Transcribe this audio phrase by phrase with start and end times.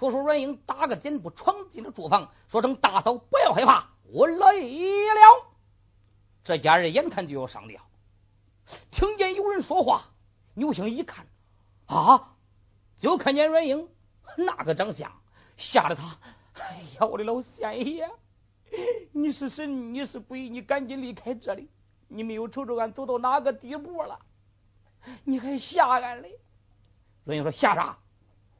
[0.00, 5.46] 却说阮英打个箭步闯进了住房，说声大嫂不要害怕，我来了。
[6.42, 7.82] 这家人眼看就要上吊，
[8.90, 10.04] 听见有人说话，
[10.54, 11.26] 扭心一看，
[11.84, 12.32] 啊，
[12.96, 13.90] 就看见阮英
[14.38, 15.12] 那个长相，
[15.58, 16.16] 吓得他，
[16.54, 18.10] 哎呀，我的老仙爷，
[19.12, 21.68] 你是神，你是鬼，你赶紧离开这里，
[22.08, 24.18] 你没有瞅瞅俺走到哪个地步了，
[25.24, 26.38] 你还吓俺嘞？
[27.24, 27.98] 阮英说吓啥？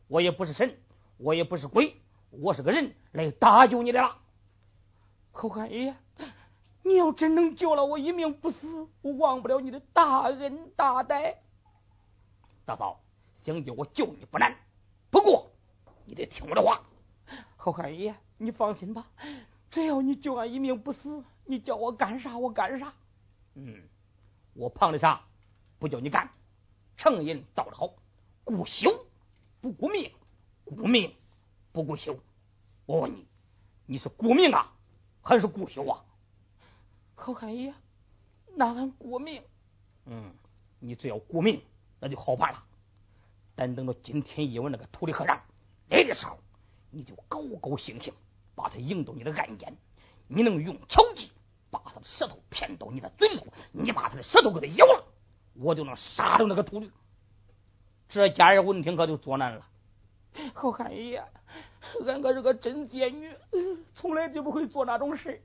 [0.07, 0.79] 我也不是神，
[1.23, 1.97] 我也不是鬼，
[2.31, 4.17] 我是个人来搭救你的了。
[5.33, 5.95] 侯汉爷，
[6.83, 11.15] 你要真能救了我一命不死，我忘不了你的大恩大德。
[12.65, 12.99] 大嫂，
[13.35, 14.57] 想叫我救你不难，
[15.11, 15.51] 不过
[16.07, 16.81] 你得听我的话。
[17.59, 19.07] 侯汉爷，你放心吧，
[19.71, 22.95] 只要你救俺一命不死，你叫我干啥我干啥。
[23.57, 23.83] 嗯，
[24.55, 25.21] 我胖的啥
[25.79, 26.31] 不叫你干，
[26.97, 27.91] 成人道的好，
[28.43, 29.05] 顾修。
[29.61, 30.11] 不顾命，
[30.75, 31.15] 顾命
[31.73, 32.19] 不顾休。
[32.87, 33.27] 我问你，
[33.87, 34.73] 你是顾命啊，
[35.23, 36.05] 还是顾休啊？
[37.15, 37.75] 好汉爷，
[38.57, 39.43] 那俺顾命。
[40.07, 40.33] 嗯，
[40.79, 41.63] 你只要顾命，
[42.01, 42.65] 那就好办了。
[43.55, 45.43] 但等到今天夜晚那个土里和尚
[45.89, 46.39] 来的时候，
[46.91, 48.15] 你就高高兴兴
[48.55, 49.77] 把他迎到你的案间。
[50.27, 51.31] 你能用巧计
[51.71, 55.05] 把他的舌头骗到你的嘴里头，你把他的舌头给他咬了，
[55.55, 56.91] 我就能杀掉那个秃驴。
[58.09, 59.67] 这家人闻听可就作难了。
[60.55, 61.23] 好汉爷，
[62.07, 63.31] 俺可是个真贱女，
[63.95, 65.43] 从来就不会做那种事。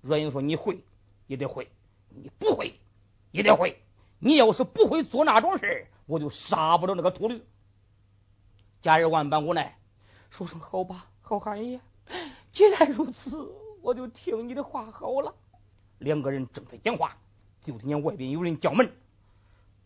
[0.00, 0.82] 阮英说：“你会
[1.26, 1.70] 也得会，
[2.08, 2.74] 你不会
[3.30, 3.80] 也得会。
[4.18, 7.42] 你要是不会做那种事，我就杀不了那个秃驴。”
[8.82, 9.76] 家人万般无奈，
[10.30, 11.80] 说声好吧，好汉爷，
[12.52, 13.50] 既然如此，
[13.82, 15.34] 我就听你的话好了。
[15.98, 17.16] 两个人正在讲话，
[17.62, 18.90] 就听见外边有人叫门。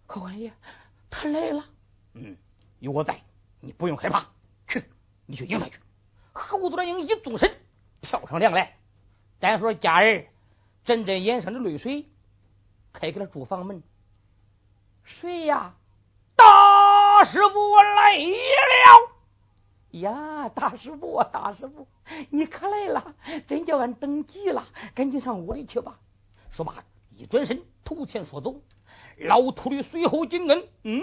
[0.07, 0.53] 好汉爷。
[1.11, 1.65] 他来了，
[2.13, 2.37] 嗯，
[2.81, 3.19] 有我在，
[3.61, 4.27] 你不用害怕，
[4.69, 4.85] 去，
[5.27, 5.79] 你去迎他去。
[6.33, 7.57] 侯德英一纵身
[8.01, 8.77] 跳上梁来，
[9.41, 10.27] 单说家人
[10.85, 12.07] 阵阵眼上的泪水，
[12.93, 13.83] 开开了住房门。
[15.05, 15.75] 谁呀？
[16.37, 19.11] 大师傅我来了！
[19.91, 21.89] 呀，大师傅，大师傅，
[22.31, 23.17] 你可来了，
[23.49, 24.65] 真叫俺等急了，
[24.95, 25.99] 赶紧上屋里去吧。
[26.53, 28.63] 说罢，一转身，头前说走。
[29.19, 31.03] 老秃驴随后紧跟，嗯，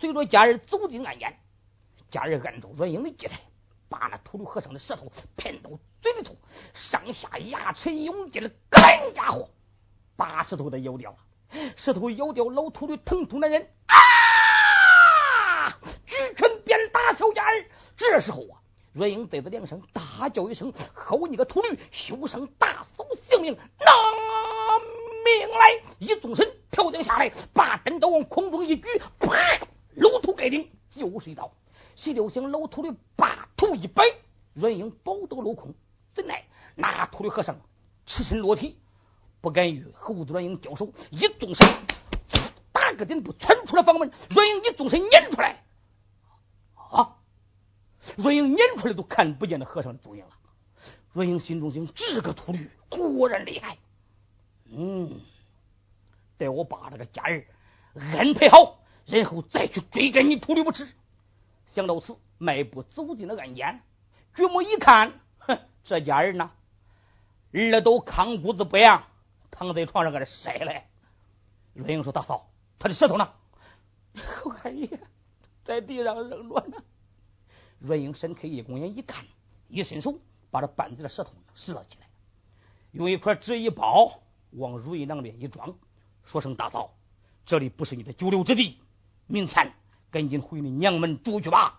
[0.00, 1.36] 随着家人走进暗间，
[2.08, 3.34] 家人按照阮英的计策，
[3.88, 5.70] 把那秃驴和尚的舌头骗到
[6.00, 6.36] 嘴里头，
[6.72, 9.48] 上下牙齿用劲的干家伙，
[10.16, 11.16] 把舌头都咬掉了。
[11.76, 15.76] 舌头咬掉，老秃驴疼痛难忍，啊！
[16.06, 17.66] 举拳便打小家儿。
[17.96, 18.60] 这时候啊。
[18.94, 23.92] 阮英在这梁上大叫一声：“吼你个秃驴，休伤大嫂性命！”拿
[25.24, 25.82] 命来！
[25.98, 29.36] 一纵身跳将下来，把单刀往空中一举，啪！
[29.98, 31.52] 搂头盖顶就是一刀。
[31.96, 34.04] 谁料想搂头的把头一摆，
[34.54, 35.74] 阮英宝刀落空。
[36.12, 36.44] 怎奈
[36.74, 37.60] 那秃驴和尚
[38.06, 38.76] 赤身裸体，
[39.40, 41.66] 不敢与猴子阮英交手，一纵身
[42.72, 44.10] 打个顶步窜出了房门。
[44.30, 45.64] 阮英一纵身撵出来，
[46.74, 47.16] 啊！
[48.16, 50.30] 阮英撵出来都看不见那和尚的踪影了。
[51.12, 53.76] 阮英心中想：这个秃驴果然厉害。
[54.70, 55.20] 嗯，
[56.36, 57.44] 待我把这个家人
[57.96, 58.77] 安排好，
[59.08, 60.86] 然后再去追赶你秃驴不迟。
[61.66, 63.80] 想到此，迈步走进了暗间，
[64.34, 66.50] 举目一看，哼，这家人呐，
[67.52, 69.02] 二都炕骨子不扬，
[69.50, 70.84] 躺在床上搁这晒嘞。
[71.74, 73.32] 阮英说：“大嫂，他的舌头呢？”
[74.62, 74.98] 哎呀，
[75.64, 76.82] 在地上扔着呢。
[77.78, 79.24] 阮英伸开一公眼一看，
[79.68, 80.18] 一伸手
[80.50, 82.06] 把这半截的舌头拾了起来，
[82.92, 84.20] 用一块纸一包，
[84.50, 85.74] 往如意囊里一装，
[86.24, 86.94] 说声大嫂，
[87.46, 88.78] 这里不是你的久留之地，
[89.28, 89.72] 明天
[90.10, 91.78] 赶紧回你娘们住去吧。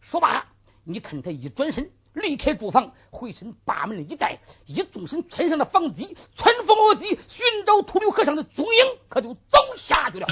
[0.00, 0.46] 说罢，
[0.84, 10.26] 你看他一转身离开住房，回身把门一带，一纵身窜上了房脊，穿风而起，寻找秃驴和尚的踪影，可就走下去了。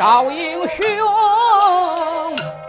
[0.00, 0.76] 少英雄，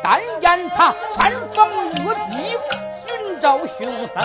[0.03, 1.65] 但见他穿风
[2.03, 2.57] 越壁
[3.07, 4.21] 寻找凶僧，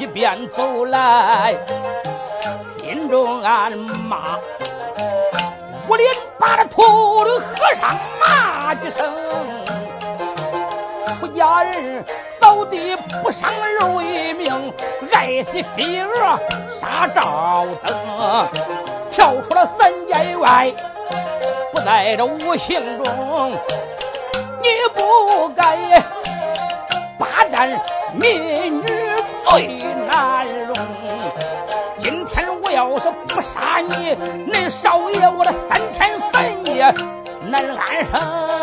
[0.00, 1.54] 一边走来，
[2.80, 4.36] 心中暗骂，
[5.86, 6.82] 我连把那秃
[7.22, 9.08] 驴和尚骂几声。
[11.20, 12.04] 出家人
[12.40, 14.74] 扫地不伤人为命，
[15.12, 16.36] 爱惜飞蛾
[16.80, 17.96] 杀赵登，
[19.12, 20.74] 跳出了三界外，
[21.86, 23.52] 在这无形中，
[24.60, 25.94] 你不该
[27.16, 27.80] 霸占
[28.12, 28.84] 民女
[29.48, 29.68] 最
[30.08, 30.74] 难容。
[32.02, 34.16] 今天我要是不杀你，
[34.52, 36.92] 恁少爷我这三天三夜
[37.48, 38.55] 难安生。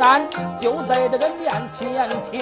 [0.00, 0.28] 安
[0.60, 2.40] 就在这个面前听。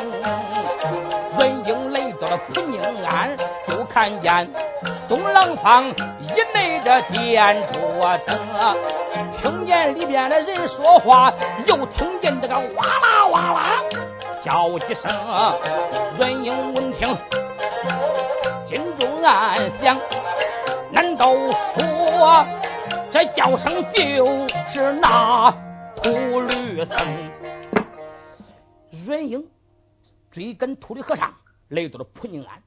[1.39, 3.37] 润英来到了蒲宁安，
[3.69, 4.49] 就看见
[5.09, 8.39] 东廊坊以内的点着灯，
[9.41, 11.33] 听见里边的人说话，
[11.67, 13.83] 又听见这个哇啦哇啦
[14.43, 15.11] 叫几声。
[16.19, 17.17] 润英闻听。
[18.67, 19.97] 心中暗想，
[20.91, 21.35] 难道
[21.75, 22.47] 说
[23.11, 24.27] 这叫声就
[24.69, 25.53] 是那
[26.03, 26.97] 秃驴僧？
[29.07, 29.49] 阮英
[30.33, 31.33] 追赶秃驴和尚
[31.69, 32.61] 来到了普宁庵，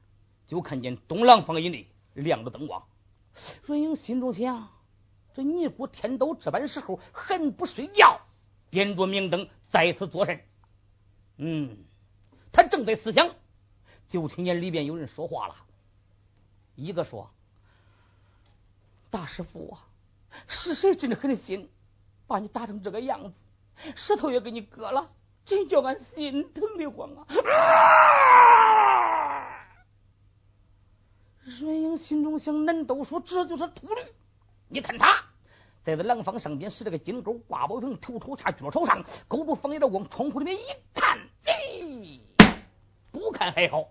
[0.48, 2.82] 就看见东廊坊以内亮着灯光。
[3.64, 4.70] 阮英心中想：
[5.34, 8.22] 这尼姑天都这般时候还不睡觉，
[8.70, 10.42] 点着明灯在此作甚？
[11.36, 11.78] 嗯，
[12.54, 13.30] 他正在思想，
[14.08, 15.56] 就听见里边有人说话了。
[16.76, 17.30] 一个说
[19.12, 19.88] ：“大师傅啊，
[20.48, 21.70] 是谁真的狠心
[22.28, 23.34] 把你打成这个样子？
[23.98, 25.12] 石头也给你割了，
[25.50, 27.26] 真叫俺心疼的慌啊！”
[31.60, 34.02] 阮英心中想：难道说这就是秃驴？
[34.68, 35.24] 你看他
[35.84, 40.60] 在这廊坊上边使这个金钩挂宝瓶，头朝下举到手上，勾住房檐的往窗户里面一
[40.94, 42.20] 看，哎，
[43.12, 43.88] 不看还好。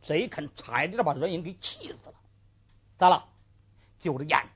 [0.00, 2.14] 这一看，差一点把阮英给气死了。
[2.96, 3.28] 咋了？
[3.98, 4.48] 就着眼，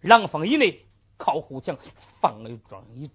[0.00, 0.86] 廊坊以内
[1.18, 1.76] 靠后墙
[2.22, 3.10] 放了一桩一，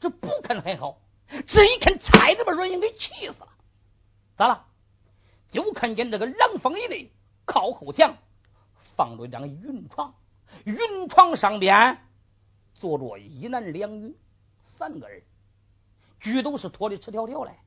[0.00, 0.98] 这不看还好，
[1.46, 3.48] 这一看，差点把阮英给气死了。
[4.36, 4.66] 咋了？
[5.48, 7.12] 就看见这个廊坊以内
[7.44, 8.16] 靠后墙
[8.96, 10.14] 放着一张云床，
[10.64, 11.98] 云床上边
[12.72, 14.16] 坐着一男两女
[14.62, 15.22] 三个人，
[16.20, 17.58] 俱都是脱的赤条条来。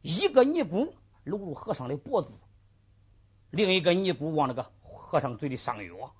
[0.00, 0.94] 一个尼姑
[1.24, 2.32] 搂住和尚的脖子，
[3.50, 6.14] 另一个尼姑往那个和尚嘴里上药。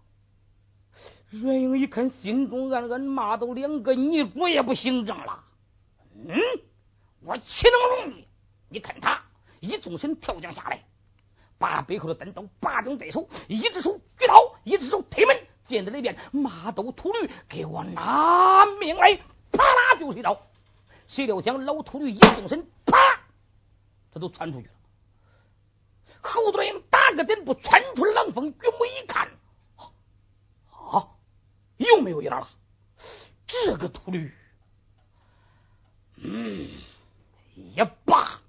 [1.30, 5.44] 阮英一看，心中暗暗骂道：“两个尼姑也不行正了。
[6.26, 6.36] 嗯，
[7.24, 8.26] 我岂能容你？
[8.68, 9.22] 你看他
[9.60, 10.84] 一纵身跳将下来，
[11.58, 19.16] 把背后的单刀拔正在手，一只手举刀，一只手推门，见在里边马刀秃驴，给我拿命来！
[19.52, 20.40] 啪啦就是一刀。
[21.06, 22.96] 谁料想老秃驴一纵身，啪！
[24.12, 24.72] 他都窜出去了。
[26.20, 29.28] 侯德英打个点步窜出廊坊，举目一看，
[30.90, 31.08] 啊，
[31.76, 32.48] 又没有影了。
[33.46, 34.32] 这个秃驴，
[36.16, 36.68] 嗯，
[37.54, 38.40] 也罢，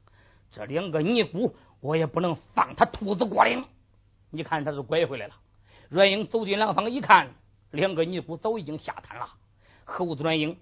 [0.51, 3.63] 这两个尼姑我也不能放他兔子过岭。
[4.31, 5.35] 你看，他是拐回来了。
[5.89, 7.33] 阮英走进廊坊一看，
[7.71, 9.29] 两个尼姑早已经下滩了。
[9.85, 10.57] 猴子阮英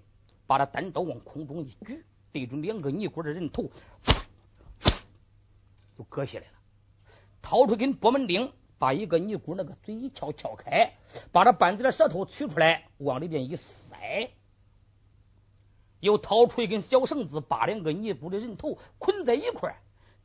[0.46, 3.70] 把他单刀往空中一举，对准两个尼姑的人头。
[5.96, 6.52] 就割下来了，
[7.42, 10.94] 掏出根拨门钉，把一个尼姑那个嘴一撬撬开，
[11.32, 14.30] 把这半截的舌头取出来，往里边一塞，
[16.00, 19.76] 又掏出一根小绳子，把两个尼姑的人头捆在一块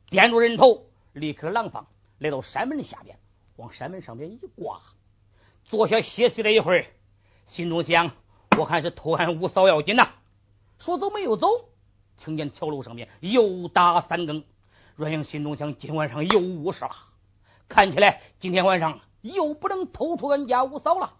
[0.08, 1.86] 掂住人头，离开了廊坊，
[2.18, 3.18] 来到山门下边，
[3.56, 4.80] 往山门上边一挂，
[5.64, 6.86] 坐下歇息了一会儿，
[7.44, 8.10] 心中想：
[8.56, 10.14] 我看是偷俺五嫂要紧呐。
[10.78, 11.46] 说走没有走，
[12.16, 14.44] 听见桥楼上面又打三更。
[14.94, 16.96] 阮英心中想：今晚上又误事了，
[17.68, 21.14] 看起来今天晚上又不能偷出俺家五嫂了。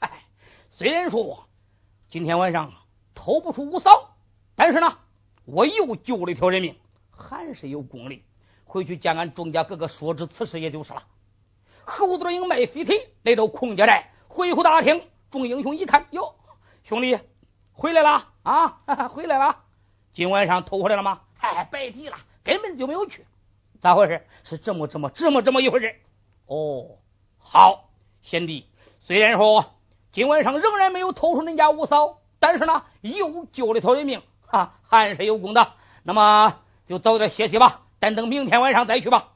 [0.00, 0.24] 嗨，
[0.68, 1.48] 虽然说我
[2.10, 2.72] 今天晚上
[3.14, 4.16] 偷不出五嫂，
[4.54, 4.98] 但是呢，
[5.44, 6.76] 我又救了一条人命，
[7.10, 8.24] 还是有功力。
[8.64, 11.04] 回去见俺庄家哥哥说知此事，也就是了。
[11.84, 16.34] 侯德英卖飞腿来到孔家寨，回府大厅，众英雄一看，哟，
[16.84, 17.18] 兄弟
[17.72, 19.58] 回来了啊， 回来了。
[20.12, 21.22] 今晚上偷回来了吗？
[21.38, 22.16] 嗨，别提了。
[22.44, 23.26] 根本就没有去，
[23.82, 24.24] 咋回事？
[24.44, 25.96] 是这么这么这么这么一回事？
[26.46, 26.98] 哦，
[27.38, 27.90] 好，
[28.22, 28.66] 贤弟，
[29.00, 29.72] 虽然说
[30.12, 35.72] 今晚上仍然没有偷出恁家五嫂，但是呢，又救了条人命，哈，还是有功的。
[36.04, 39.30] 那么就早点歇息吧，但等明天晚上再去吧。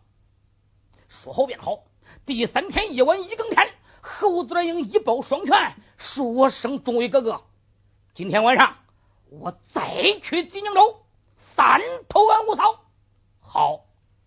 [1.08, 1.80] 说好便好。
[2.24, 3.68] 第三天夜晚一更天，
[4.00, 7.40] 侯子英一抱双拳，说声：“众位哥哥，
[8.14, 8.76] 今天晚上
[9.30, 11.00] 我再去济宁州
[11.36, 12.80] 三头安五嫂。
[13.40, 13.85] 好，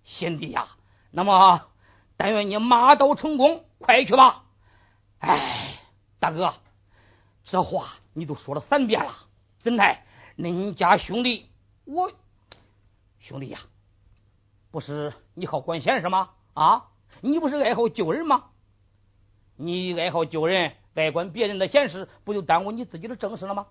[0.09, 0.67] 贤弟呀，
[1.11, 1.69] 那么
[2.17, 4.43] 但愿你马到成功，快去吧。
[5.19, 5.79] 哎，
[6.19, 6.55] 大哥，
[7.43, 9.13] 这话你都说了三遍了，
[9.59, 10.03] 怎奈
[10.35, 11.51] 恁家兄弟
[11.85, 12.11] 我
[13.19, 13.59] 兄弟呀，
[14.71, 16.31] 不是你好管闲事吗？
[16.55, 16.87] 啊，
[17.21, 18.45] 你不是爱好救人吗？
[19.57, 23.67] 你爱好救人，爱管别人的闲事，不就耽误你自己的正事了吗？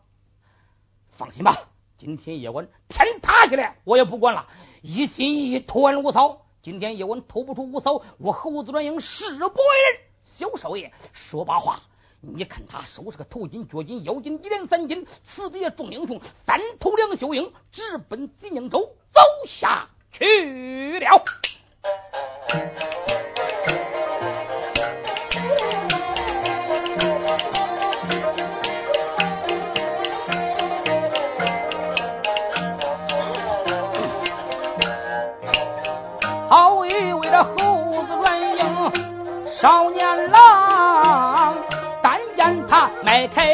[1.10, 4.46] 放心吧，今天夜晚天塌下来，我也不管了。
[4.82, 10.00] 一心一意偷完五嫂，今天夜晚偷不出五嫂，我猴子专营誓不为人。
[10.22, 11.80] 小少爷说罢话，
[12.20, 18.80] 你看他收拾个头巾、脚巾、腰巾，一连三巾，辞别众英雄，三头两袖英，直奔济宁州
[19.12, 21.24] 走下去了。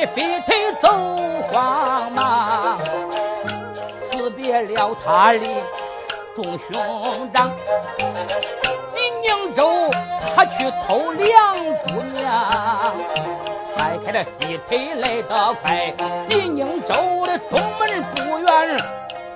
[0.06, 0.88] 飞腿走
[1.50, 2.78] 慌忙，
[4.10, 5.40] 辞别了他的
[6.34, 7.50] 众兄长。
[7.98, 9.90] 济宁州
[10.34, 11.56] 他去偷梁
[11.86, 12.94] 姑娘，
[13.76, 15.94] 迈开了飞腿来得快。
[16.28, 16.94] 济宁州
[17.26, 18.78] 的东门不远，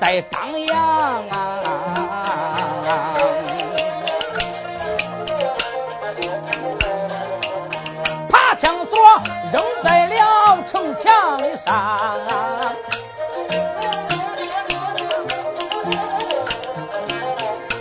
[0.01, 2.08] 在当阳啊。
[9.53, 11.99] 扔在了城墙上，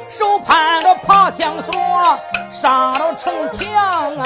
[0.10, 1.74] 手攀着爬墙索
[2.52, 4.24] 上了城墙啊！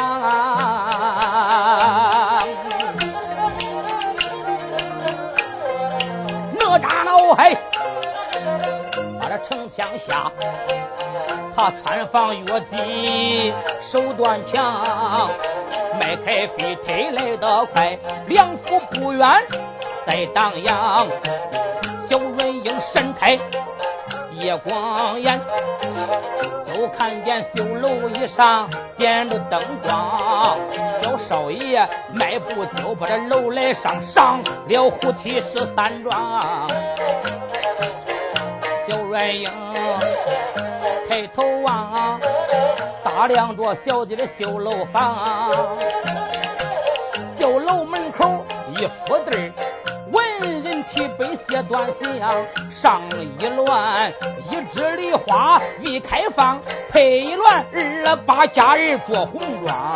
[6.59, 7.55] 哪吒老海
[9.19, 10.31] 把这城墙下，
[11.55, 15.29] 他穿房越脊，手断墙。
[15.99, 19.27] 迈开飞腿来得快，两府不远
[20.05, 21.07] 在当阳。
[22.09, 23.39] 小润英闪开
[24.39, 25.39] 夜光眼，
[26.73, 30.57] 就看见绣楼以上点着灯光。
[31.01, 36.67] 小少爷迈步就把这楼来上，上了虎梯十三桩。
[38.89, 39.45] 小润英
[41.09, 42.19] 抬头望。
[43.13, 45.49] 打量着小姐的绣楼房，
[47.37, 49.53] 绣楼门口一副字
[50.11, 53.01] 文人提杯写短香，上
[53.37, 54.11] 一乱
[54.49, 56.57] 一枝梨花未开放，
[56.89, 59.95] 配一乱二把佳人着红装，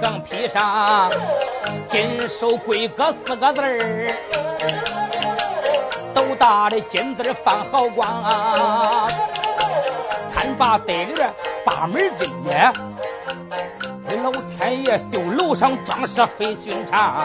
[0.00, 1.10] 横批上
[1.90, 4.14] 金手贵哥四个字儿，
[6.14, 9.08] 斗大的金字放好光啊！
[10.58, 11.32] 把袋里边
[11.64, 12.68] 八门金耶，
[14.22, 17.24] 老天爷绣楼上装饰非寻常。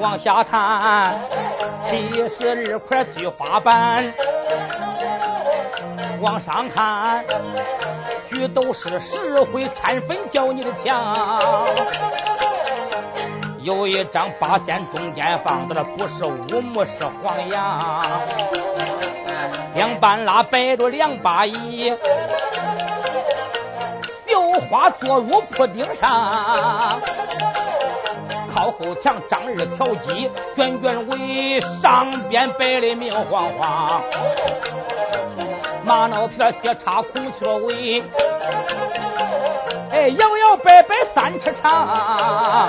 [0.00, 1.18] 往下看，
[1.88, 4.04] 七十二块菊花板；
[6.20, 7.24] 往上看，
[8.28, 11.16] 菊都是石灰掺粉叫你的墙。
[13.62, 18.20] 有一张八仙，中间放的不是乌木，是黄杨。
[19.74, 21.92] 两半拉摆着两把椅，
[24.26, 27.00] 绣花坐入铺顶上，
[28.54, 34.02] 靠后墙张二条鸡，卷卷尾，上边摆的明晃晃，
[35.84, 38.02] 马脑皮斜插孔雀尾，
[39.92, 42.68] 哎，摇摇摆摆三尺长，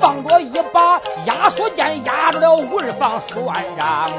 [0.00, 4.10] 放着一把压缩剑，压着了文房书案章。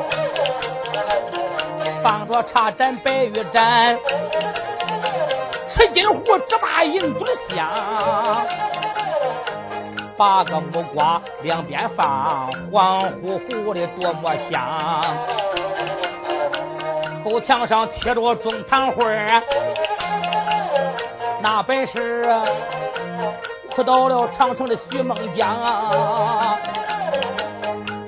[2.04, 3.98] 放着茶盏、白玉盏，
[5.70, 7.68] 吃金壶只把银子香。
[10.18, 15.04] 八个木瓜两边放，黄乎乎的多么香。
[17.24, 19.06] 后墙上贴着中堂会
[21.42, 22.24] 那本是
[23.76, 25.56] 哭倒了长城的徐梦江。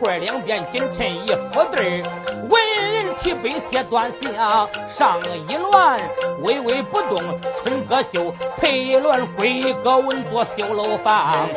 [0.01, 2.01] 会两边紧衬一副对
[2.49, 2.88] 文。
[3.21, 5.99] 提杯写短香，上一乱
[6.41, 7.17] 微微不动，
[7.63, 11.47] 春歌秀；配一乱闺歌稳坐绣楼房。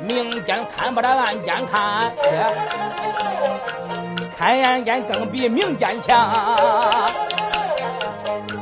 [0.00, 2.12] 明间看不着暗间看，
[4.38, 6.56] 看暗间更比明间强。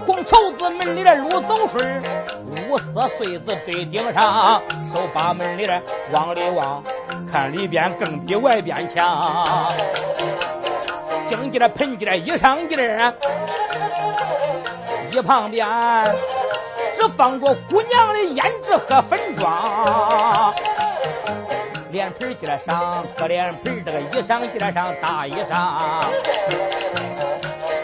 [0.06, 2.02] 红绸子门里的路走顺，
[2.68, 4.60] 五色穗子坠顶上，
[4.92, 5.80] 手把门里的
[6.12, 6.82] 往里望，
[7.30, 9.72] 看里边更比外边强。
[11.30, 13.14] 经济的盆地的一上劲儿，
[15.12, 15.64] 一旁边
[16.98, 20.52] 只放着姑娘的胭脂和粉妆。
[21.92, 26.02] 脸盆儿上搁脸盆这个衣裳尖上大衣裳，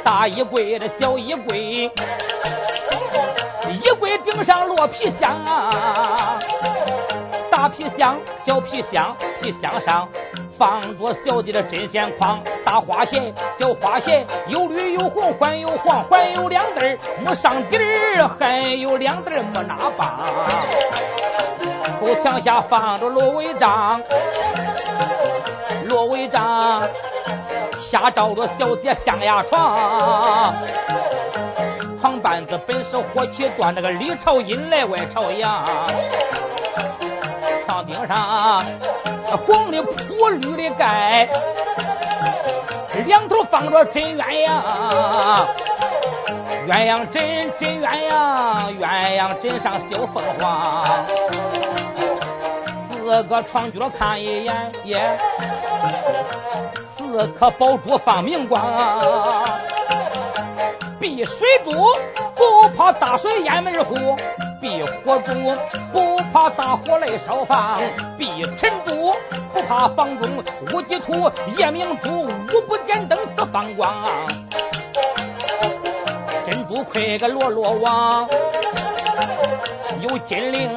[0.02, 1.88] 大衣柜的小衣柜，
[3.70, 6.36] 衣柜顶上落皮箱，啊
[7.76, 8.16] 皮箱
[8.47, 10.09] 小皮箱，皮箱上
[10.56, 20.09] 放着小姐的针线筐，大花鞋小花鞋，有绿有红，还有黄，还有两对木上底儿，还有两对木拿帮。
[22.00, 24.00] 后墙下放着芦苇帐，
[25.85, 26.83] 芦苇帐
[27.90, 30.54] 下罩着小姐象牙床，
[32.00, 35.62] 床板子本是火气断，那个里朝阴来外朝阳。
[38.06, 38.64] 上
[39.46, 41.28] 红的铺绿的盖，
[43.06, 44.50] 两头放着真鸳鸯，
[46.66, 47.22] 鸳鸯枕
[47.60, 48.84] 真鸳鸯，鸳
[49.18, 51.06] 鸯枕上绣凤凰。
[52.90, 55.18] 四个床角看一眼，耶！
[56.98, 58.60] 四颗宝珠放明光，
[60.98, 61.70] 碧水珠
[62.37, 63.95] 不怕大水淹门户，
[64.61, 65.33] 避火烛
[65.90, 67.81] 不怕大火来烧房，
[68.19, 69.12] 避尘珠
[69.55, 71.12] 不怕房中无几土，
[71.57, 74.07] 夜明珠无不点灯四放光，
[76.47, 78.28] 珍珠快个落落网，
[80.00, 80.70] 有金铃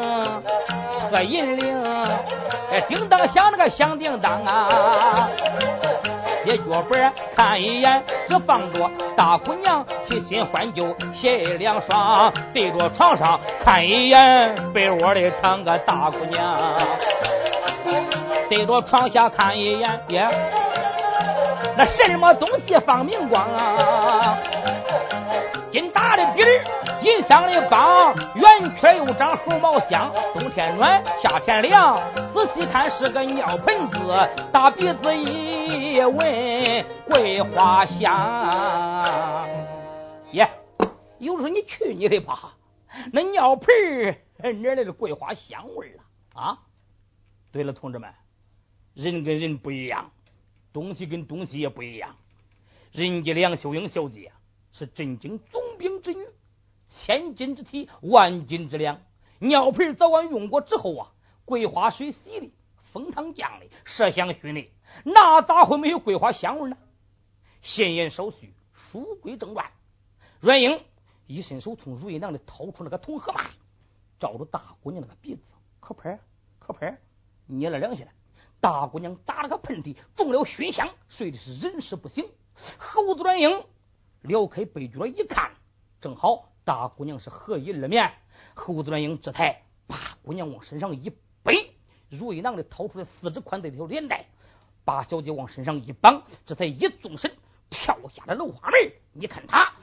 [1.11, 1.83] 和银铃。
[2.71, 5.27] 哎，叮当响，那个响叮当啊！
[6.45, 16.57] 写脚本看一眼，只放着大姑娘提新换旧鞋两双，对着床上看一眼，被窝里躺个大姑娘，
[18.47, 20.27] 对着床下看一眼，耶，
[21.75, 24.37] 那什么东西放明光啊？
[25.71, 26.63] 金大的底儿，
[27.01, 28.13] 银镶的帮，
[28.79, 30.11] 圆圈又长猴毛香。
[30.33, 31.95] 冬天暖，夏天凉。
[32.33, 33.97] 仔细看是个尿盆子，
[34.51, 39.47] 大鼻子一闻桂花香。
[40.31, 40.49] 耶，
[41.17, 42.53] 有时候你去你的吧，
[43.11, 44.15] 那尿盆儿
[44.53, 46.57] 哪来的桂花香味了啊？
[47.51, 48.09] 对了，同志们，
[48.93, 50.09] 人跟人不一样，
[50.71, 52.15] 东西跟东西也不一样。
[52.93, 54.31] 人家梁秀英小姐。
[54.71, 56.23] 是震惊总兵之女，
[56.89, 58.99] 千金之体，万金之粮。
[59.39, 61.11] 尿盆早晚用过之后啊，
[61.45, 62.51] 桂花水洗的，
[62.91, 64.69] 蜂糖浆的，麝香熏的，
[65.03, 66.77] 那咋会没有桂花香味呢？
[67.61, 69.71] 闲言少叙，书归正传。
[70.39, 70.81] 阮英
[71.27, 73.49] 一伸手从如意囊里掏出那个铜盒马，
[74.19, 75.41] 照着大姑娘那个鼻子，
[75.79, 76.19] 可拍
[76.57, 76.97] 可拍，
[77.45, 78.05] 捏了两下，
[78.59, 82.25] 大姑娘打了个喷嚏，中了熏香，睡的是人事不省。
[82.77, 83.63] 猴子阮英。
[84.21, 85.53] 撩开被角一看，
[86.01, 88.11] 正好大姑娘是合衣而眠。
[88.53, 91.71] 猴子乱英这才把姑娘往身上一背，
[92.09, 94.27] 如意囊里掏出来四指宽的一条连带，
[94.85, 97.35] 把小姐往身上一绑，这才一纵身
[97.71, 98.91] 跳下了楼花门。
[99.13, 99.73] 你看他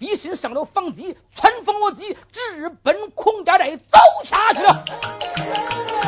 [0.00, 6.01] 飞身上了房脊，穿风落脊，直奔孔家寨走下去。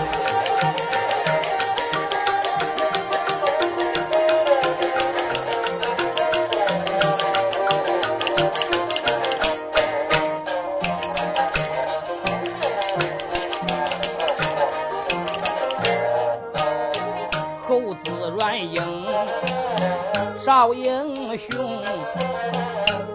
[20.56, 21.82] 老英雄，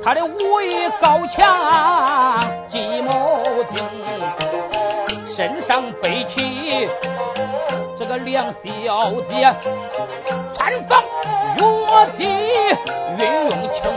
[0.04, 3.42] 他的武艺高强，计谋
[3.74, 3.82] 精，
[5.26, 6.90] 身上背起
[7.98, 9.56] 这个梁小姐，
[10.54, 11.02] 穿房
[11.56, 11.64] 越
[12.18, 12.28] 级，
[13.18, 13.90] 运用轻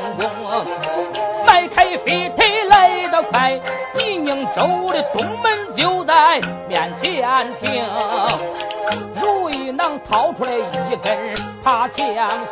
[11.62, 11.64] 根。
[11.64, 11.96] 爬墙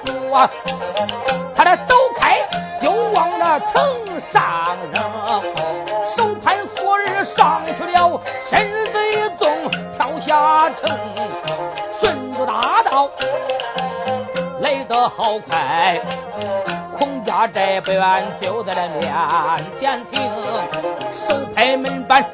[0.04, 0.48] 锁，
[1.56, 2.38] 他的走开
[2.80, 3.70] 就往那城
[4.32, 5.02] 上扔，
[6.16, 10.96] 手盘锁儿上去了，身子一动跳下城，
[12.00, 13.10] 顺着大道
[14.60, 16.00] 来得好快，
[16.96, 19.02] 孔家寨不远就在那面
[19.80, 20.20] 前停，
[21.28, 22.24] 手拍门板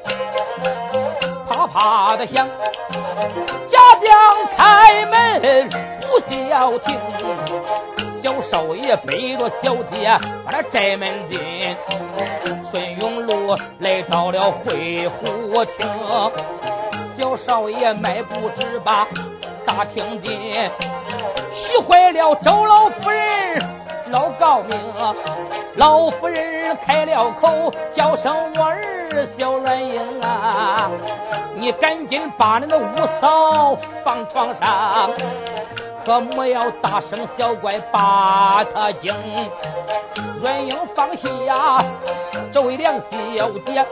[1.49, 2.47] 啪啪的响，
[6.57, 6.99] 不消停，
[8.23, 10.09] 小少爷背着小姐
[10.43, 11.39] 把那寨门进，
[12.71, 15.87] 孙勇奴来到了会虎厅，
[17.19, 19.07] 小少爷迈步直把
[19.67, 20.33] 大厅进，
[21.53, 23.63] 喜坏了周老夫人
[24.11, 24.81] 老高明，
[25.75, 28.81] 老夫人开了口叫声我儿
[29.39, 30.91] 小软英啊，
[31.55, 35.11] 你赶紧把那个五嫂放床上。
[36.07, 39.13] 可莫要大声小怪把他惊，
[40.41, 41.85] 软英放心呀，
[42.53, 43.85] 这位梁小姐，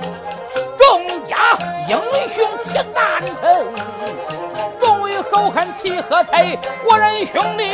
[0.79, 1.99] 众家英
[2.33, 3.75] 雄齐赞成，
[4.79, 6.57] 众位好汉齐喝彩，
[6.89, 7.65] 果然兄弟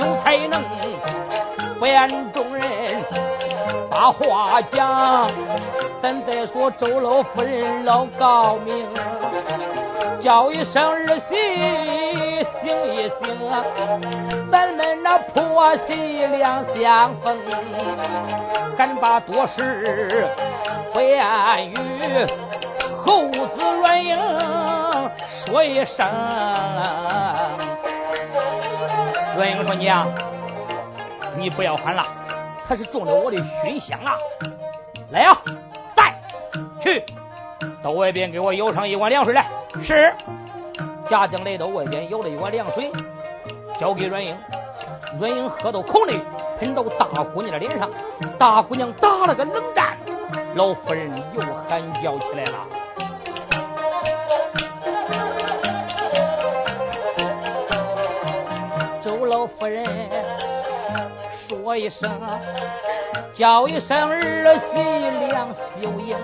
[0.00, 0.60] 有才能，
[1.80, 3.02] 不言众人
[3.90, 5.26] 把话讲，
[6.02, 8.86] 咱再说周老夫人老高明，
[10.22, 12.44] 叫一声儿媳。
[12.62, 13.34] 醒一醒，
[14.52, 17.34] 咱们那婆媳两相逢，
[18.76, 20.28] 敢把多事
[20.92, 22.26] 不言语，
[23.02, 23.48] 猴子
[23.80, 24.18] 软硬
[25.46, 26.06] 说一声。
[29.34, 30.06] 软硬说娘，
[31.36, 32.04] 你不要喊了，
[32.66, 34.16] 他是中了我的熏香啊！
[35.10, 35.36] 来呀，
[35.96, 36.14] 在
[36.82, 37.04] 去
[37.82, 39.46] 到外边给我舀上一碗凉水来。
[39.82, 40.14] 是。
[41.08, 42.92] 贾江来到外边，舀了一碗凉水，
[43.78, 44.36] 交给阮英。
[45.18, 46.20] 阮英喝到口里，
[46.58, 47.90] 喷到大姑娘的脸上。
[48.38, 49.96] 大姑娘打了个冷战，
[50.54, 52.66] 老夫人又喊叫起来了。
[59.02, 59.84] 周老夫人
[61.70, 62.10] 说一声，
[63.32, 64.82] 叫一声儿媳
[65.28, 66.16] 梁秀英，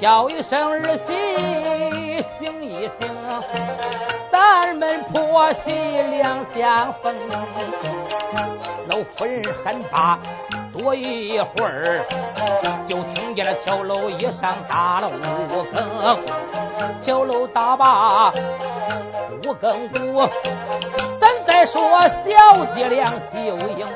[0.00, 3.08] 叫一声儿媳醒一醒。
[4.28, 5.70] 咱们婆媳
[6.10, 7.14] 两相逢，
[8.88, 10.18] 老夫人喊罢，
[10.76, 12.04] 多一会儿，
[12.88, 18.32] 就听见了敲楼一上打了五更，敲楼打罢
[19.44, 20.28] 五更鼓，
[21.20, 23.86] 咱再说小姐梁秀英，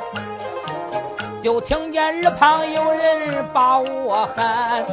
[1.42, 4.84] 就听见耳旁有人把我喊，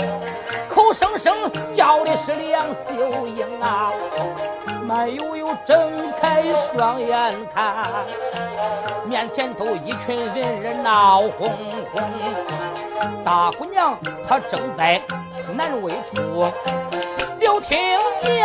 [0.69, 3.91] 口声声叫的是梁秀英啊。
[4.87, 6.41] 慢悠悠睁开
[6.73, 7.83] 双眼看，
[9.09, 11.49] 面前头一群人人闹哄
[11.91, 12.01] 哄。
[13.25, 13.93] 大姑娘
[14.29, 15.01] 她正在
[15.53, 16.49] 难为处，
[17.41, 17.77] 就听
[18.23, 18.41] 见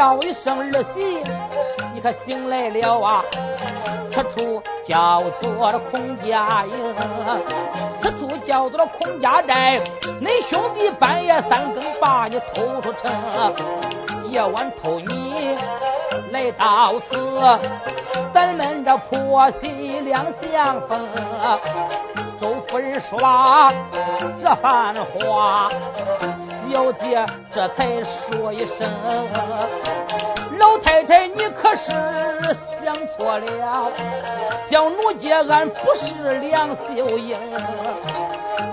[0.00, 1.22] 叫一声儿媳，
[1.92, 3.22] 你可醒来了啊？
[4.10, 6.94] 此处叫做了孔家营。
[8.00, 9.78] 此处叫做了孔家寨，
[10.22, 13.12] 恁兄弟半夜三更把你偷出城，
[14.30, 15.54] 夜晚偷你
[16.30, 17.38] 来到此，
[18.32, 21.06] 咱们这婆媳两相逢。
[22.40, 23.18] 周夫人说
[24.40, 25.68] 这番话，
[26.72, 28.88] 小姐这才说一声：
[30.56, 31.90] 老太太，你可是
[32.84, 33.90] 想错了。
[34.70, 37.36] 小奴家俺不是梁秀英，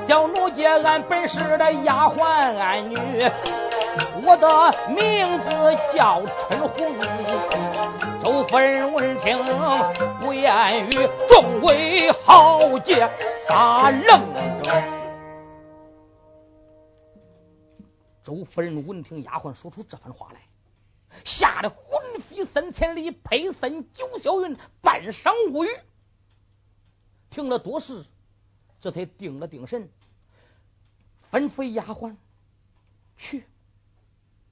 [0.07, 2.23] 小奴家俺本是的丫鬟
[2.59, 2.95] 俺女，
[4.23, 4.47] 我的
[4.89, 6.95] 名字叫春红。
[8.23, 9.43] 周夫人闻听
[10.21, 13.09] 不言语，众位豪杰
[13.47, 14.19] 发愣
[14.61, 14.96] 着。
[18.27, 20.41] 周夫人闻听丫鬟说出这番话来。
[21.23, 25.69] 吓得魂飞三千里，配森九霄云，半晌无语。
[27.29, 28.05] 听了多时，
[28.81, 29.89] 这才定了定神，
[31.31, 32.17] 吩咐丫鬟
[33.15, 33.45] 去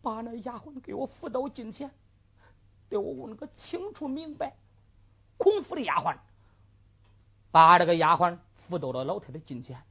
[0.01, 1.91] 把那丫鬟给我扶到近前，
[2.89, 4.55] 给我问个清楚明白。
[5.35, 6.17] 孔府的丫鬟
[7.51, 9.83] 把这个丫鬟扶到了老太太近前。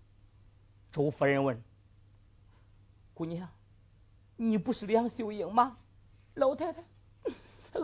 [0.90, 1.62] 周夫人问
[3.12, 3.46] ：“姑娘，
[4.36, 5.76] 你不是梁秀英吗？”
[6.34, 6.82] 老太太，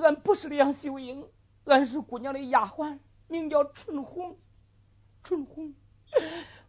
[0.02, 1.24] 俺不是梁秀英，
[1.66, 4.36] 俺是姑娘的丫鬟，名叫春红。
[5.22, 5.74] 春红，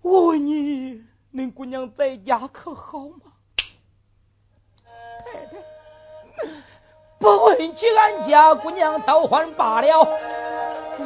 [0.01, 1.01] 我问你，
[1.33, 3.33] 恁姑娘在家可好吗？
[5.25, 5.57] 太太，
[7.17, 10.05] 不问起俺家姑娘倒换罢了，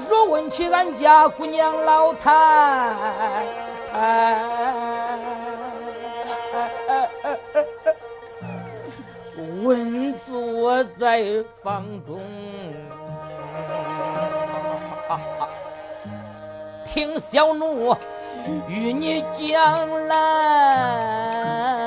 [0.09, 2.31] 若问起俺家姑娘老太
[3.91, 4.64] 太。
[9.65, 12.21] 稳坐在房中，
[16.85, 17.97] 听小奴
[18.69, 21.84] 与你讲来。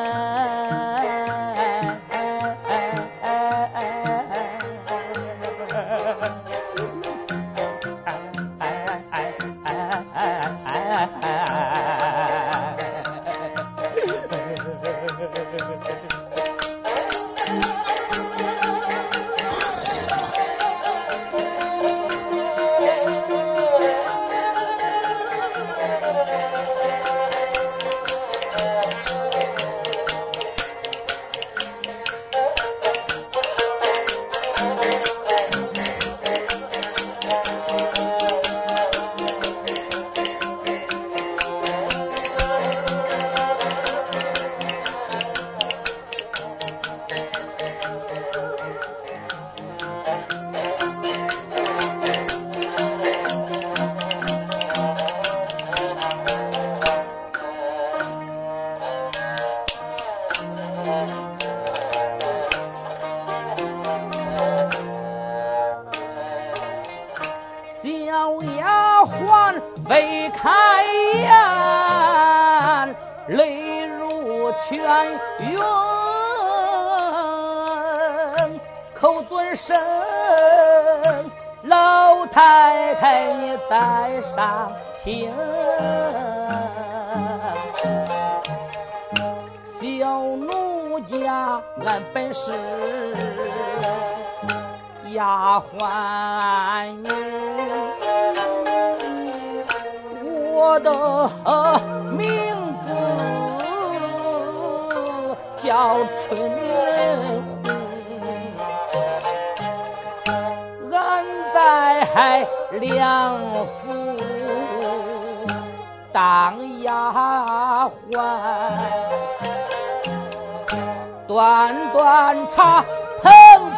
[121.38, 122.84] 端端茶，
[123.22, 123.30] 盆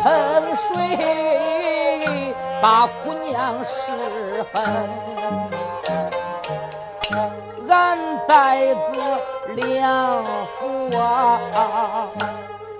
[0.03, 0.43] 盆
[0.73, 4.65] 水，把姑娘侍奉。
[7.69, 10.25] 俺在这梁
[10.59, 11.39] 府啊，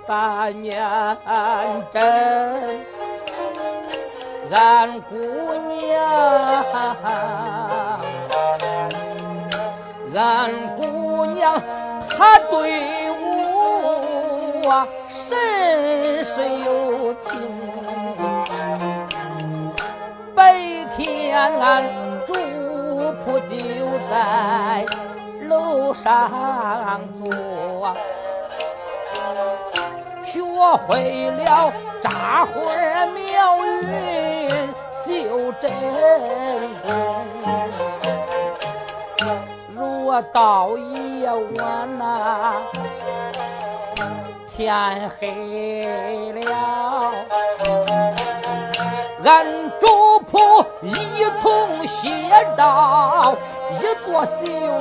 [0.07, 0.81] 三年
[1.93, 2.01] 整，
[4.51, 5.15] 俺姑
[5.77, 6.65] 娘，
[10.15, 11.61] 俺姑娘，
[12.17, 13.00] 她对。
[14.63, 17.29] 我甚是有情，
[20.35, 20.53] 白
[20.95, 21.83] 天俺
[22.27, 23.57] 主仆就
[24.09, 24.85] 在
[25.47, 27.25] 楼上坐，
[30.31, 30.33] 学
[30.85, 32.51] 会了扎花
[33.07, 34.69] 描云
[35.07, 35.63] 绣针
[36.83, 36.87] 工。
[39.75, 42.61] 若到夜晚呐。
[44.61, 47.11] 天黑了，
[49.25, 49.43] 俺
[49.79, 49.87] 主
[50.31, 51.99] 仆一同歇
[52.55, 53.35] 到
[53.71, 54.29] 一座绣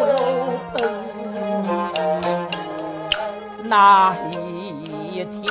[0.05, 0.13] 楼
[0.75, 0.77] 棚。
[3.65, 5.49] 那一天，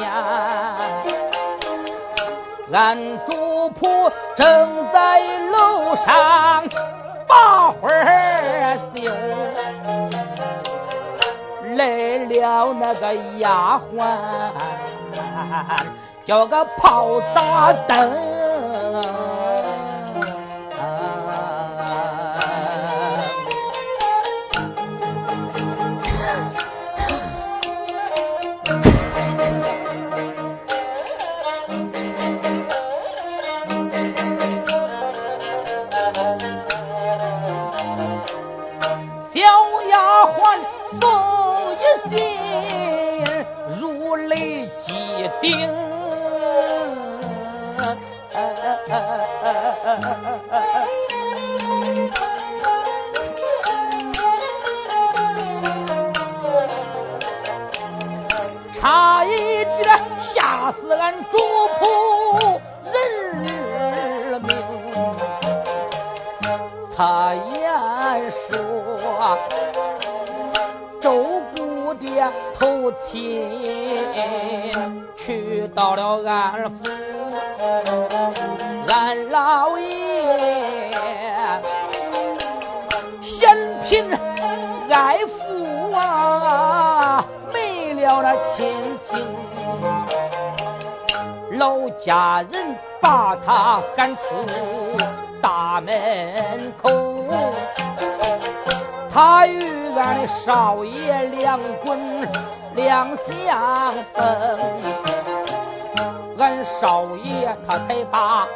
[2.72, 2.78] 俺
[3.26, 3.32] 主
[3.82, 3.82] 仆
[4.36, 4.46] 正
[4.94, 6.70] 在楼上
[7.28, 7.90] 把花
[8.94, 8.96] 绣。
[11.80, 14.06] 来了那个丫鬟，
[16.26, 18.28] 叫个炮打灯。
[39.32, 39.40] 小
[39.90, 40.60] 丫鬟
[58.82, 60.00] 差一点
[60.34, 61.38] 吓死俺主
[61.80, 62.60] 仆
[62.92, 64.52] 人命，
[66.96, 68.50] 他也说
[71.02, 73.18] 周公点头谢。
[75.30, 76.78] 去到了安府，
[78.88, 79.86] 俺老爷
[83.22, 83.56] 嫌
[83.88, 84.04] 贫
[84.90, 89.24] 爱富啊，没了那亲情，
[91.60, 94.22] 老家人把他赶出
[95.40, 96.90] 大门口，
[99.14, 99.62] 他与
[99.96, 102.00] 俺少爷两滚
[102.74, 104.26] 两相蹦。
[106.82, 108.48] 少爷他才把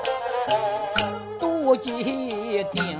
[1.39, 2.97] 妒忌定，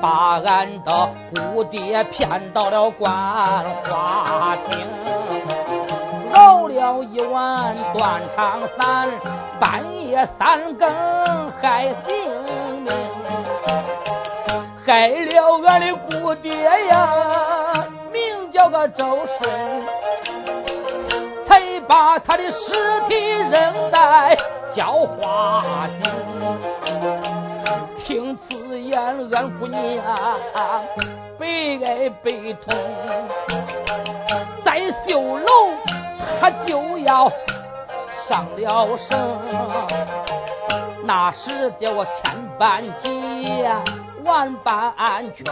[0.00, 3.10] 把俺的姑爹骗到了官
[3.84, 4.86] 花厅。
[6.34, 9.08] 熬了一碗断肠散，
[9.60, 12.92] 半夜三更害性命，
[14.86, 16.50] 害了俺的姑爹
[16.88, 19.04] 呀，名叫个周
[19.38, 19.82] 顺，
[21.86, 22.72] 把他的尸
[23.08, 24.36] 体扔在
[24.74, 26.10] 浇花井。
[28.04, 30.04] 听此言，俺姑娘
[31.38, 32.74] 悲哀悲痛，
[34.64, 35.46] 在绣楼。
[36.40, 37.30] 他就要
[38.28, 39.38] 上了绳，
[41.04, 43.80] 那时叫我千般急呀，
[44.24, 44.92] 万般
[45.36, 45.44] 劝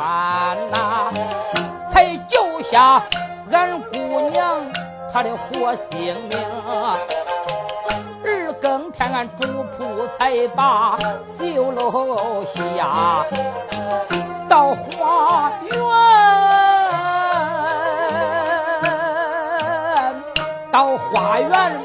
[0.73, 1.13] 呐，
[1.93, 3.03] 才救下
[3.53, 4.61] 俺姑娘
[5.13, 6.39] 他的火星命。
[8.23, 10.99] 日更天俺主仆才把
[11.39, 13.27] 修楼下
[14.49, 15.81] 到花园。
[20.73, 21.81] 到花园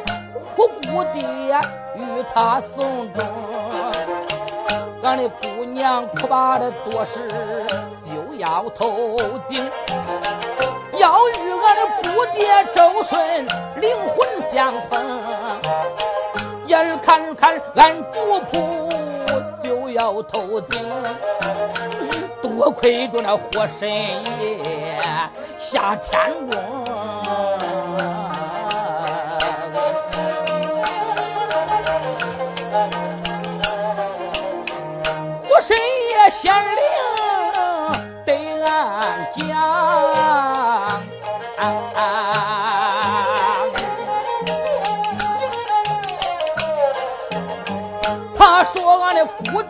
[0.56, 1.60] 苦哭爹
[1.96, 3.26] 与他送终。
[5.02, 7.28] 俺的姑娘哭吧的多时
[8.04, 9.64] 就要投井
[11.00, 13.46] 要与俺的五爹周顺
[13.82, 14.16] 灵魂
[14.54, 14.94] 相逢，
[16.66, 18.88] 眼看看俺主仆
[19.62, 20.82] 就要投井，
[22.42, 25.04] 多亏着那火神爷
[25.60, 26.56] 下天宫。
[35.44, 36.82] 火神爷显灵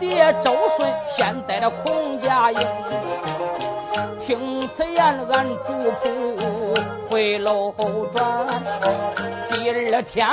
[0.08, 2.60] 爹周顺现在的孔家营，
[4.24, 7.74] 听此言俺主仆回楼
[8.12, 8.46] 转。
[9.50, 10.24] 第二天，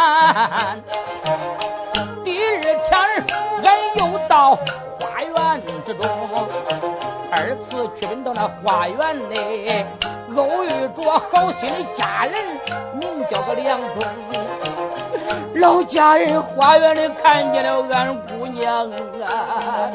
[2.23, 3.25] 第二天
[3.63, 4.55] 俺又到
[4.99, 5.33] 花园。
[5.85, 6.07] 之中，
[7.31, 9.85] 二次去奔到那花园内，
[10.35, 12.33] 偶遇着好心的家人，
[12.99, 14.03] 名叫个梁中。
[15.63, 19.89] 老家人花园里看见了俺姑娘啊，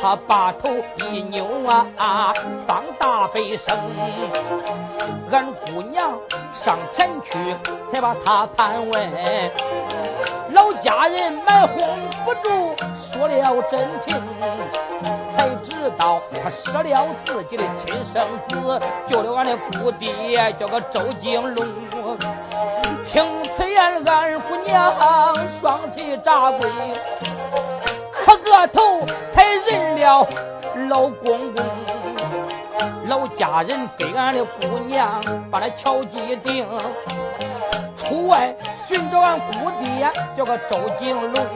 [0.00, 0.68] 他把头
[1.10, 2.32] 一扭啊，
[2.68, 3.76] 放大悲声。
[5.32, 6.12] 俺姑娘
[6.54, 7.56] 上前去，
[7.90, 9.10] 才把他盘问。
[10.52, 11.88] 老家人满哄
[12.24, 12.76] 不住
[13.12, 14.22] 说了真情。
[15.36, 21.66] 才知道他失了自己的亲生子，救了俺的姑爹，叫个周金龙。
[23.80, 26.68] 听此言，俺姑娘双膝扎跪，
[28.12, 30.28] 磕个头才认了
[30.90, 31.64] 老公公。
[33.08, 35.18] 老家人给俺的姑娘
[35.50, 36.66] 把那敲击定，
[37.96, 38.54] 出外
[38.86, 41.46] 寻找俺姑爹，叫个周金龙。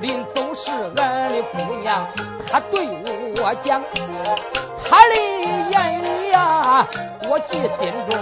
[0.00, 2.06] 临走时，俺的姑娘。
[2.52, 2.86] 他对
[3.42, 3.82] 我讲，
[4.86, 5.14] 他的
[5.70, 6.29] 言语
[7.28, 8.18] 我记心中。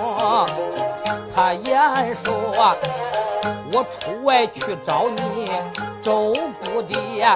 [1.34, 2.30] 他言说，
[3.72, 5.50] 我出外去找你
[6.02, 6.32] 周
[6.64, 7.28] 姑爹，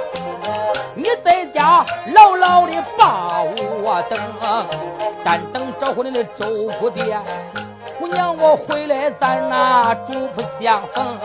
[0.97, 4.19] 你在家牢牢的把我等，
[5.25, 7.17] 但等找回你的周姑爹。
[7.99, 11.19] 姑娘，我回来咱那主仆相逢。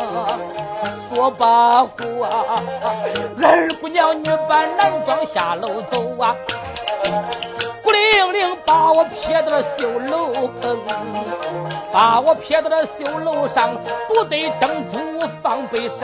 [1.10, 1.90] 说罢话，
[3.42, 6.36] 二姑娘你把男装下楼走啊，
[7.88, 10.78] 孤零零把我撇到了绣楼棚，
[11.94, 13.74] 把我撇到了绣楼上，
[14.10, 16.00] 不对灯烛放悲声，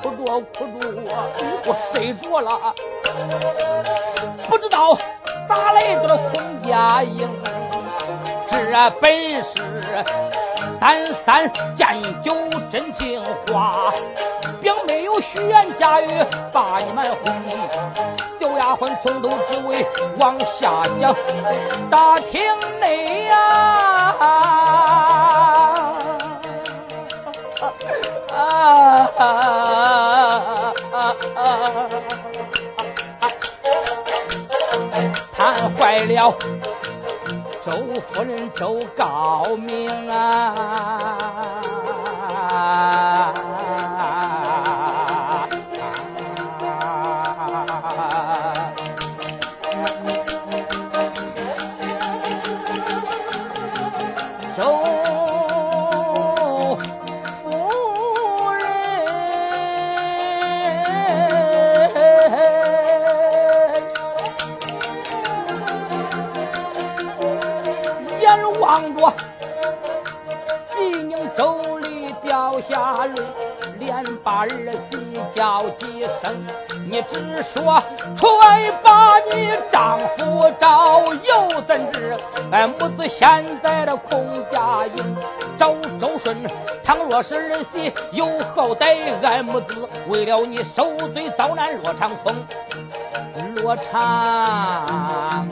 [0.00, 0.88] 哭着哭着
[1.66, 2.72] 我睡着了，
[4.48, 4.96] 不知道
[5.48, 7.28] 咋来到了孔家营。
[8.48, 9.10] 这本
[9.42, 9.52] 是
[10.78, 12.32] 三三见酒
[12.70, 13.20] 真情
[13.52, 13.92] 话，
[14.60, 14.91] 表妹
[15.22, 16.06] 虚言假语
[16.52, 17.32] 把你们哄。
[18.40, 19.86] 小丫鬟从头至尾
[20.18, 21.14] 往下讲，
[21.88, 22.40] 大厅
[22.80, 24.16] 内呀，
[35.36, 36.34] 谈坏了。
[37.64, 37.70] 周
[38.10, 40.74] 夫人周高明啊！
[75.42, 76.46] 叫几声，
[76.88, 77.82] 你只说
[78.16, 82.16] 出来把你丈夫找，又怎知
[82.52, 85.16] 俺母子现在的孔家营
[85.58, 86.46] 找周顺？
[86.84, 88.24] 倘若是儿媳有
[88.54, 92.46] 后代，俺母子为了你受罪遭难落长风，
[93.56, 95.48] 落长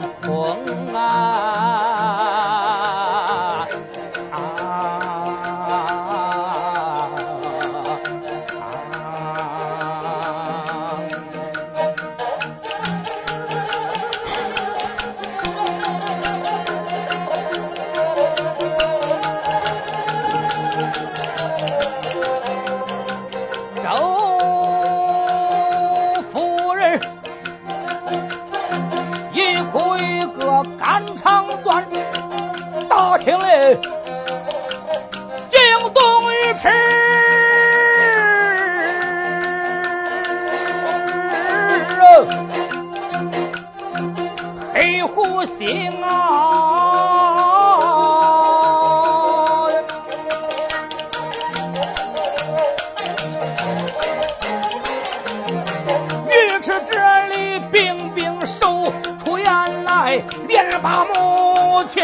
[60.81, 62.03] 把母亲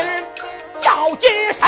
[0.81, 1.67] 叫几声。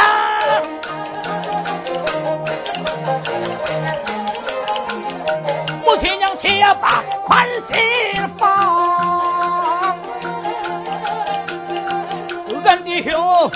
[5.84, 7.76] 母亲娘且把宽心
[8.38, 9.97] 放，
[12.64, 13.49] 俺弟兄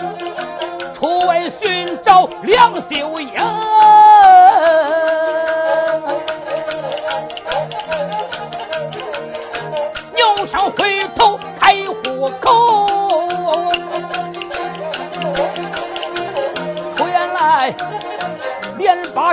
[0.95, 3.36] 出外寻找梁秀英，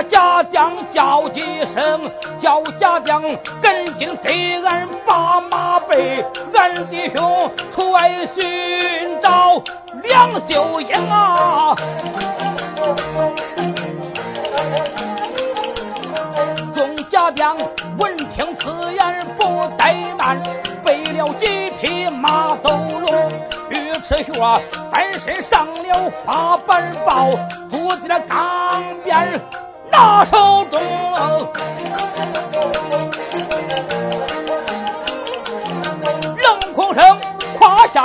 [0.03, 1.41] 家将叫几
[1.73, 2.01] 声。
[2.39, 3.21] 叫家将
[3.61, 6.25] 赶紧给俺把马备，
[6.55, 9.61] 俺弟兄出外寻找
[10.01, 11.75] 梁秀英啊！
[16.73, 17.55] 众家将
[17.99, 19.45] 闻听此言不
[19.77, 20.41] 怠慢，
[20.83, 23.31] 备了几匹马走龙，
[23.69, 24.33] 尉迟学
[24.91, 27.29] 翻身上了花板豹，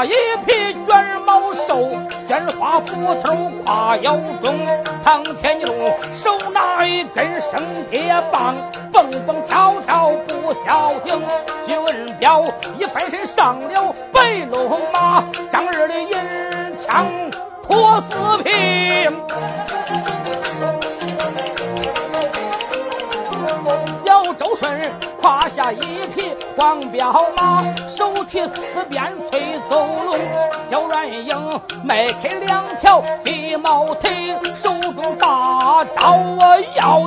[0.05, 0.11] 一
[0.44, 1.88] 匹卷毛兽，
[2.28, 4.59] 卷花斧头挎腰中，
[5.05, 5.66] 唐天牛
[6.14, 8.55] 手拿一根生铁棒，
[8.92, 11.22] 蹦蹦跳跳不消停。
[11.66, 12.42] 徐文彪
[12.78, 16.11] 一翻身上了白龙马，张二的银
[16.86, 17.07] 枪
[17.66, 18.53] 托四平，
[24.05, 27.64] 小周顺胯下一匹黄骠马，
[27.97, 29.05] 手提四鞭。
[31.84, 34.11] 迈开两条黑毛腿，
[34.57, 37.05] 手中大刀啊要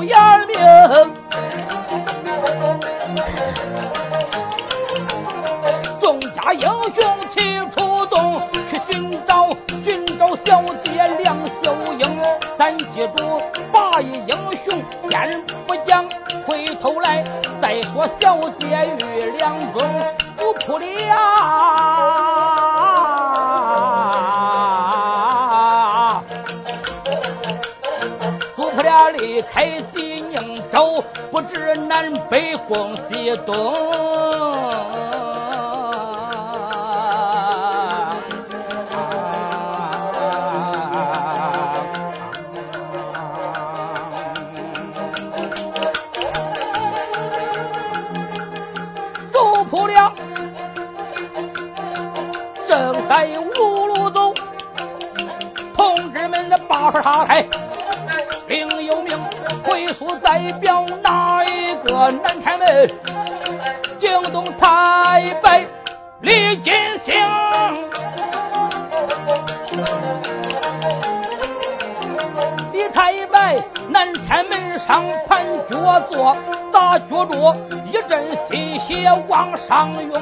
[79.70, 80.12] 常用，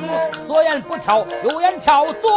[0.47, 2.28] 左眼不挑，右眼挑左。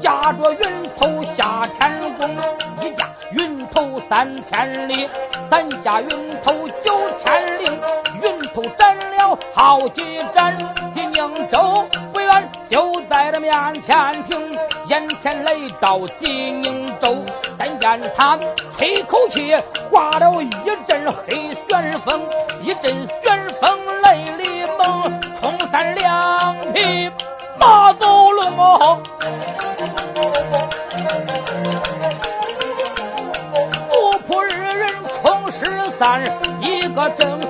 [0.00, 2.30] 驾着云头下天宫，
[2.80, 5.08] 一驾云头三千里。
[5.50, 7.64] 咱家云头九千里，
[8.22, 10.56] 云头斩了好几斩。
[10.94, 13.52] 金宁州不远，就在这面
[13.82, 14.56] 前停。
[14.86, 17.24] 眼前来到金宁州，
[17.56, 18.36] 但见他
[18.76, 19.54] 吹口气，
[19.88, 20.50] 刮了一
[20.86, 22.20] 阵黑旋风，
[22.62, 27.08] 一阵旋风雷里猛，冲三两匹
[27.60, 29.02] 打走了我。
[33.90, 34.88] 我仆二人
[35.22, 35.60] 冲失
[35.98, 36.24] 散
[36.62, 37.49] 一个正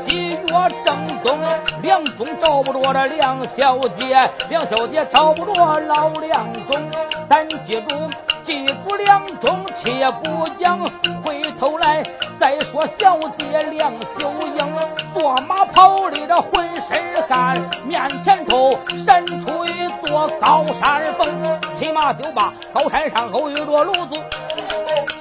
[0.85, 1.39] 正宗，
[1.83, 6.91] 梁中找不着这梁小姐，梁小姐找不着老梁中。
[7.29, 8.11] 咱记住，
[8.45, 10.79] 记住梁中，且不讲，
[11.23, 12.03] 回头来
[12.39, 14.75] 再说小姐梁秀英，
[15.15, 24.15] 坐马跑的这浑身汗，面前头闪出一座高山峰，骑马就把高山上偶遇着卢子。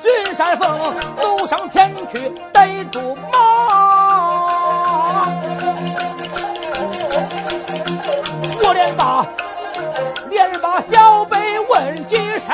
[0.04, 0.68] 云山峰
[1.22, 4.49] 走上前去逮住马，
[8.64, 9.26] 我连把
[10.30, 12.54] 连把小辈问几声。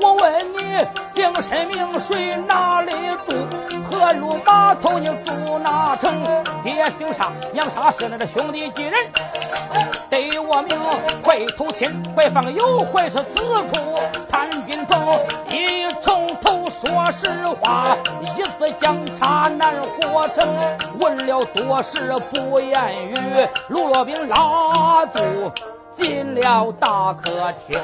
[0.00, 0.58] 我问你
[1.14, 2.92] 姓甚名谁哪里
[3.26, 3.47] 住？
[4.12, 6.22] 路码头你住哪城？
[6.62, 7.32] 爹姓啥？
[7.52, 7.90] 娘啥？
[7.90, 8.94] 是那个兄弟几人？
[10.10, 10.78] 得我名
[11.22, 13.34] 会投亲，会放油，会是此
[13.68, 13.98] 处
[14.30, 15.20] 谭军鹏。
[15.50, 20.54] 一从头说实话，一字相差难活成。
[21.00, 23.14] 问了多时不言语，
[23.68, 25.20] 卢罗宾拉住
[25.96, 27.80] 进了大客厅，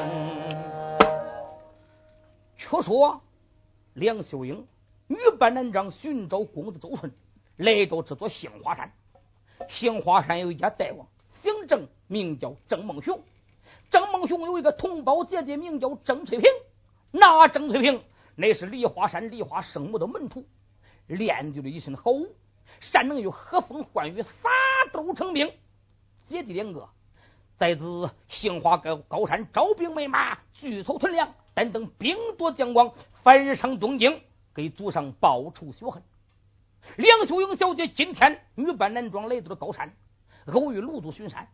[2.57, 3.21] 却说。
[3.93, 4.65] 梁秀英
[5.07, 7.11] 女扮男装寻找公子周顺，
[7.57, 8.91] 来到这座杏花山。
[9.69, 11.07] 杏花山有一家大王，
[11.41, 13.21] 姓郑，名叫郑梦雄。
[13.91, 16.49] 郑梦雄有一个同胞姐姐，名叫郑翠萍。
[17.11, 18.01] 那郑翠萍
[18.35, 20.45] 乃是梨花山梨花圣母的门徒，
[21.07, 22.35] 练就了一身好武，
[22.79, 24.49] 善能用和风唤雨，撒
[24.91, 25.51] 豆成兵。
[26.27, 26.89] 姐弟两个
[27.57, 31.31] 在此杏花高高山招兵买马，聚凑屯粮。
[31.53, 32.91] 但等兵多将广，
[33.23, 34.19] 返上东京，
[34.55, 36.01] 给祖上报仇雪恨。
[36.95, 39.93] 梁秀英小姐今天女扮男装来到了高山，
[40.45, 41.47] 偶遇卢祖巡山，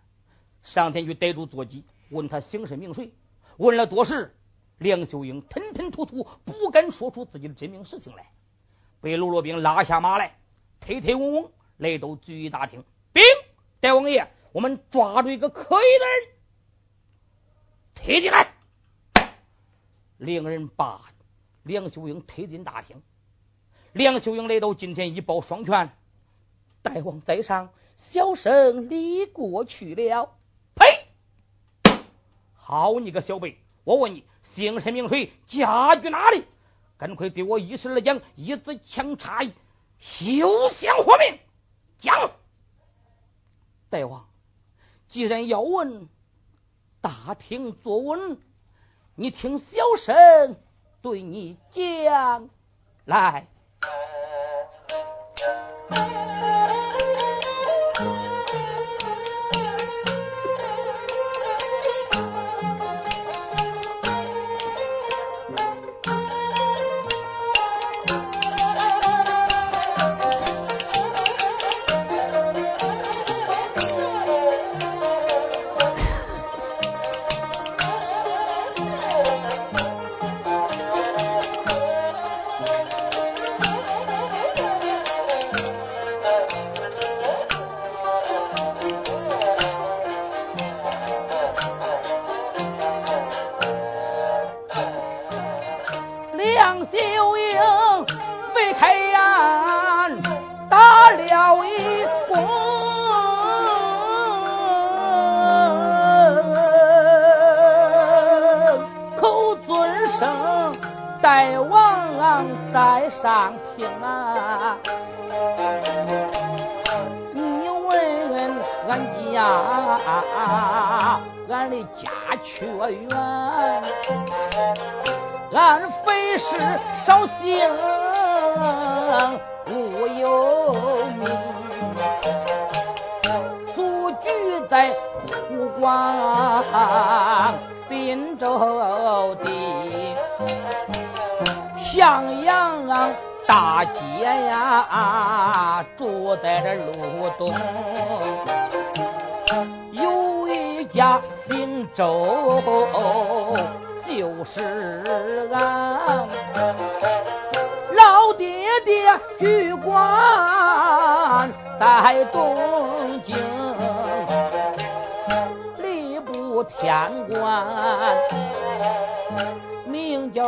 [0.63, 3.13] 上前去逮住坐骑，问他姓甚名谁。
[3.57, 4.35] 问了多时，
[4.77, 8.27] 梁秀英吞吞吐吐，不敢说出自己的真名实姓来。
[9.01, 10.37] 被卢罗兵拉下马来，
[10.79, 12.83] 推推嗡嗡来到聚义大厅。
[13.13, 13.23] 兵，
[13.79, 16.29] 大王爷，我们抓住一个可疑的人，
[17.95, 18.53] 推进来。
[20.17, 21.01] 令人把
[21.63, 23.01] 梁秀英推进大厅，
[23.93, 25.91] 梁秀英来到近前，一抱双拳
[26.81, 30.35] ：“大王在上，小生离过去了。”
[30.75, 31.07] 呸！
[32.55, 36.45] 好你个小辈，我问你，姓甚名谁，家居哪里？
[36.97, 39.43] 赶快对我一时而讲，一字强差，
[39.99, 41.39] 休想活命！
[41.99, 42.31] 讲！
[43.89, 44.25] 大王，
[45.09, 46.07] 既然要问，
[47.01, 48.39] 大厅坐稳。
[49.15, 50.55] 你听小生
[51.01, 52.47] 对你讲
[53.05, 53.47] 来。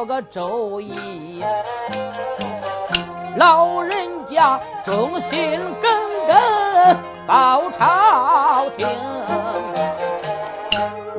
[0.05, 1.43] 个周易，
[3.37, 5.91] 老人家忠心耿
[6.27, 8.87] 耿报朝廷。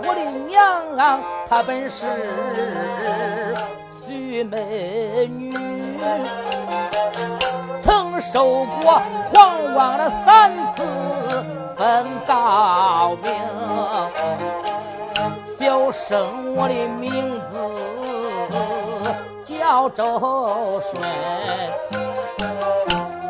[0.07, 1.19] 我的娘啊，
[1.49, 3.57] 她本是
[4.07, 5.53] 徐美女，
[7.83, 9.01] 曾受过
[9.33, 10.85] 皇王的三次
[11.77, 13.33] 分高明。
[15.59, 17.41] 小生我的名
[19.91, 20.93] 周顺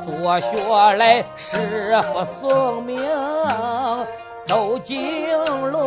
[0.05, 2.98] 做学来师傅送命，
[4.46, 4.96] 周敬
[5.70, 5.80] 论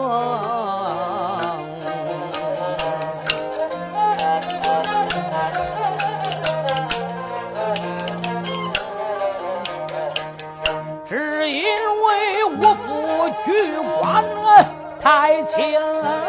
[11.06, 12.86] 只因为我夫
[13.46, 13.50] 举
[14.02, 14.24] 官
[15.02, 16.27] 太轻。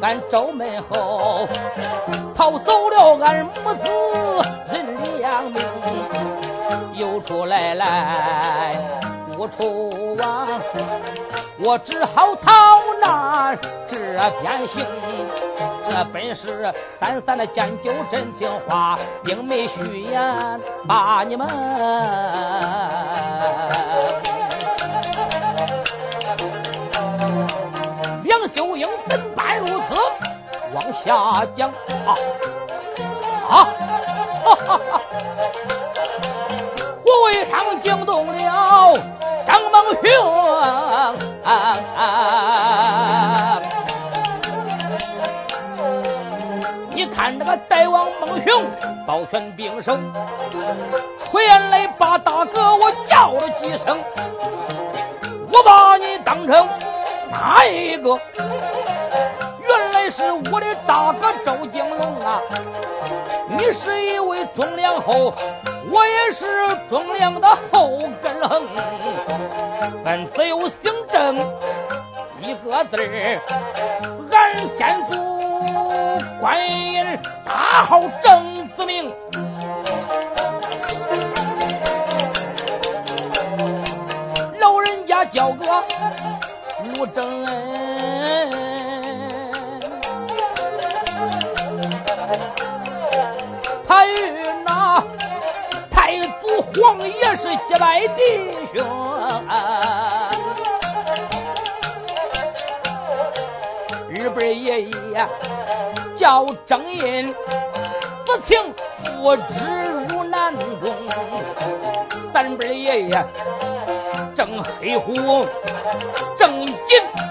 [0.00, 1.46] 俺周门后
[2.34, 3.90] 逃走了，俺母子
[4.72, 5.62] 人两命，
[6.94, 8.76] 又出来来
[9.34, 10.48] 不出王，
[11.64, 12.52] 我只好逃
[13.00, 13.96] 难这
[14.40, 14.84] 边行。
[15.88, 21.48] 这本是三三的讲究真情话，并没虚言骂你们。
[28.54, 28.87] 秀英？
[30.78, 31.68] 往下讲
[32.06, 32.14] 啊
[33.50, 33.66] 啊！
[34.44, 35.00] 哈哈哈！
[37.02, 38.94] 虎尾上惊动了
[39.44, 40.06] 张孟雄，
[46.90, 48.64] 你看那个大王孟雄
[49.04, 49.98] 抱拳并手，
[51.32, 53.98] 传来把大哥我叫了几声，
[55.52, 56.68] 我把你当成
[57.32, 58.16] 哪一个？
[60.18, 62.42] 是我的大哥周景龙啊！
[63.56, 65.32] 你是一位忠良后，
[65.92, 68.66] 我也是忠良的后根横。
[70.04, 71.36] 俺只有姓郑
[72.40, 73.40] 一个字儿，
[74.32, 75.14] 俺先祖
[76.40, 77.16] 官人
[77.46, 79.08] 大号郑子明，
[84.58, 85.64] 老人家叫个
[86.82, 88.77] 吴正恩。
[93.88, 94.12] 他与
[94.66, 95.02] 那
[95.90, 98.86] 太祖皇爷是结拜弟兄，
[104.10, 105.26] 日本爷爷
[106.18, 107.34] 叫郑印，
[108.26, 108.74] 不情
[109.22, 109.42] 父之
[110.10, 110.94] 如南宫，
[112.34, 113.24] 咱本爷爷
[114.36, 115.46] 郑黑虎，
[116.38, 116.76] 郑锦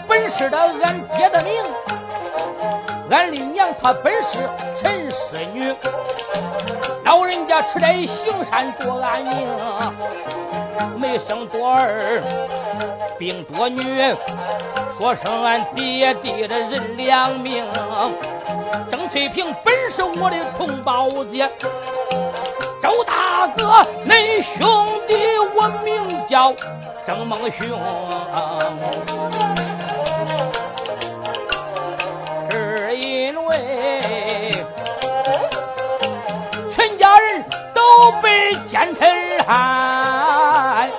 [0.08, 1.64] 本是的俺爹的名，
[3.12, 4.40] 俺的娘她本是
[4.82, 5.76] 陈是女。
[7.06, 9.48] 老人家吃斋行善多安宁，
[11.00, 12.22] 没生多儿，
[13.18, 13.82] 病多女，
[14.98, 17.66] 说声俺爹爹的人良命。
[18.92, 21.50] 郑翠萍本是我的同胞姐，
[22.82, 23.64] 周大哥
[24.08, 25.16] 恁兄弟
[25.56, 26.54] 我名叫
[27.06, 27.80] 郑孟雄，
[38.70, 39.08] 奸臣
[39.46, 40.90] 害，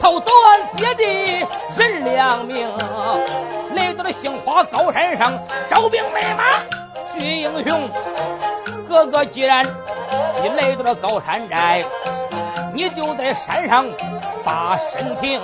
[0.00, 1.02] 偷走俺爹的
[1.76, 2.66] 人良命，
[3.74, 5.38] 来到了杏花高山上
[5.68, 6.44] 招兵买马
[7.18, 7.90] 聚英雄。
[8.88, 9.64] 哥哥既然
[10.42, 11.84] 你来到了高山寨，
[12.74, 13.86] 你就在山上
[14.42, 15.40] 把身停，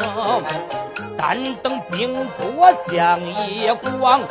[1.18, 4.22] 但等兵多将一光，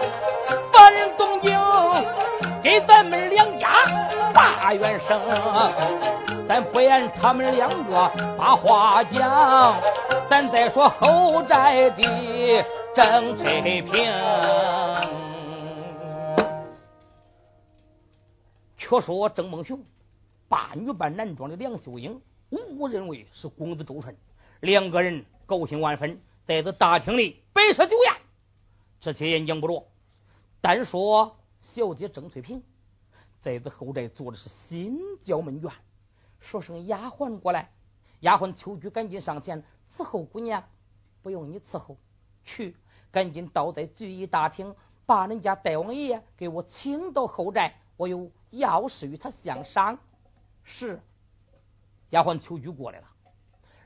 [0.73, 1.55] 反东京。
[2.75, 3.69] 给咱们两家
[4.33, 5.17] 大元声，
[6.45, 9.81] 咱不言他们两个把话讲，
[10.29, 14.11] 咱再说后宅的郑翠萍。
[18.77, 19.79] 却说郑梦雄
[20.49, 22.19] 把女扮男装的梁秀英
[22.49, 24.13] 误认为是公子周顺，
[24.59, 28.13] 两个人高兴万分，在这大厅里摆设酒宴。
[28.99, 29.85] 这些人讲不着，
[30.59, 31.37] 单说。
[31.73, 32.63] 小姐郑翠萍
[33.41, 35.71] 在这后宅坐的是心焦闷怨，
[36.39, 37.71] 说声丫鬟过来，
[38.21, 39.63] 丫鬟秋菊赶紧上前
[39.95, 40.63] 伺候姑娘，
[41.21, 41.97] 不用你伺候，
[42.43, 42.75] 去
[43.11, 49.99] 赶紧倒在聚义大厅，把人家大王爷给我请到后宅，我有要事与他相商。
[50.63, 51.01] 是，
[52.11, 53.07] 丫鬟秋菊过来了，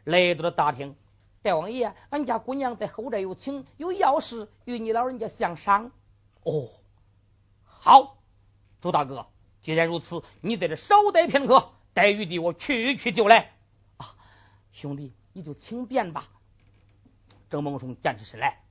[0.06, 0.96] 来到了大厅，
[1.42, 5.92] 大王爷，俺家姑娘在后宅有请，有要事与你老人家相商。
[6.44, 6.70] 哦。
[7.82, 8.18] 好，
[8.82, 9.28] 周大哥，
[9.62, 13.54] 既然如此，你在这稍待片刻，待玉帝我去去就来。
[13.98, 14.16] 啊，
[14.74, 16.28] 兄弟，你就请便吧。
[17.50, 18.62] 郑梦松站起身来，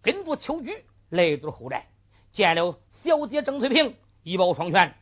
[0.00, 1.88] 跟着秋菊来到后宅，
[2.32, 4.94] 见了小姐郑翠萍，一抱双拳：“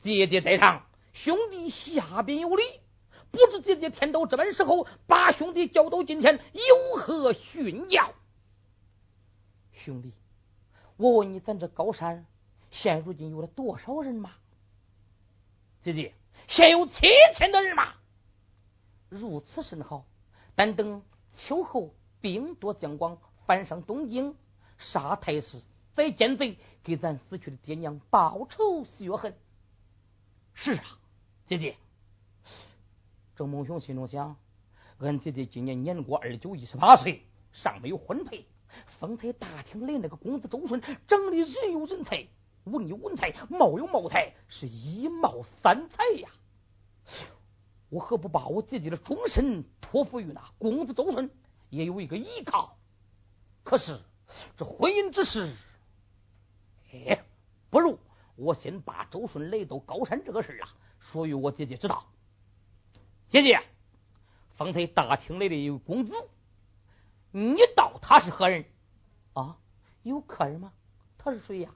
[0.00, 2.62] 姐姐在上，兄弟下边有礼。
[3.30, 8.12] 不知姐姐天到这般时候，把兄弟叫到近前，有何训教？”
[9.72, 10.12] 兄弟，
[10.98, 12.26] 我问你，咱这高山
[12.70, 14.32] 现如今有了多少人马？
[15.82, 16.14] 姐姐，
[16.48, 17.06] 现有七
[17.36, 17.94] 千的人马。
[19.08, 20.04] 如此甚好，
[20.54, 21.02] 但等
[21.32, 21.94] 秋后。
[22.22, 23.16] 兵多将广，
[23.46, 24.36] 翻上东京，
[24.76, 25.62] 杀太师，
[25.94, 29.34] 再奸贼，给咱死去的爹娘报仇雪恨。
[30.52, 30.84] 是啊，
[31.46, 31.78] 姐姐。
[33.36, 34.36] 郑梦雄心中想：
[34.98, 38.44] 俺姐姐今年年过二九一十八岁，尚没有婚配。
[38.98, 42.26] 丰台大厅里那个公子周顺，长得人有人才，
[42.64, 46.28] 文有文才，貌有貌才，是一貌三才呀。
[47.88, 51.30] 我何不把我姐姐的终身托付于那公子周顺？
[51.70, 52.76] 也有一个依靠，
[53.64, 54.00] 可是
[54.56, 55.52] 这婚姻之事，
[56.92, 57.24] 哎，
[57.70, 57.98] 不如
[58.36, 60.68] 我先把周顺来到高山这个事啊，
[61.00, 62.06] 说与我姐姐知道。
[63.26, 63.60] 姐姐，
[64.54, 66.14] 方才大厅来的一位公子，
[67.30, 68.64] 你道他是何人？
[69.32, 69.56] 啊，
[70.02, 70.72] 有客人吗？
[71.18, 71.74] 他是谁呀？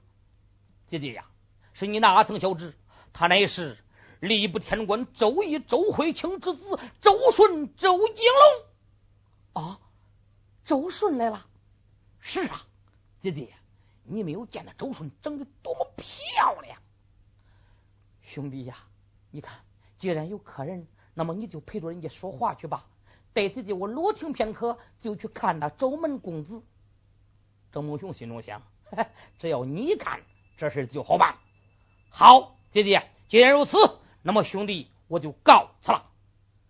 [0.87, 1.25] 姐姐呀，
[1.73, 2.73] 是你哪曾晓知？
[3.13, 3.77] 他乃是
[4.21, 8.23] 吏部天官周义周惠卿之子周顺周景
[9.53, 9.63] 龙。
[9.63, 9.79] 啊。
[10.65, 11.45] 周顺来了，
[12.19, 12.63] 是啊，
[13.19, 13.53] 姐姐，
[14.03, 16.81] 你没有见那周顺长得多么漂亮？
[18.23, 18.75] 兄弟呀，
[19.29, 19.59] 你看，
[19.99, 22.83] 既然有客人，那么你就陪着人家说话去吧。
[23.31, 26.63] 待姐姐我落听片刻，就去看那周门公子。
[27.71, 28.59] 郑梦雄心中想：
[29.37, 30.19] 只要你看，
[30.57, 31.35] 这事就好办。
[32.09, 33.77] 好，姐姐，既然如此，
[34.21, 36.05] 那么兄弟我就告辞了。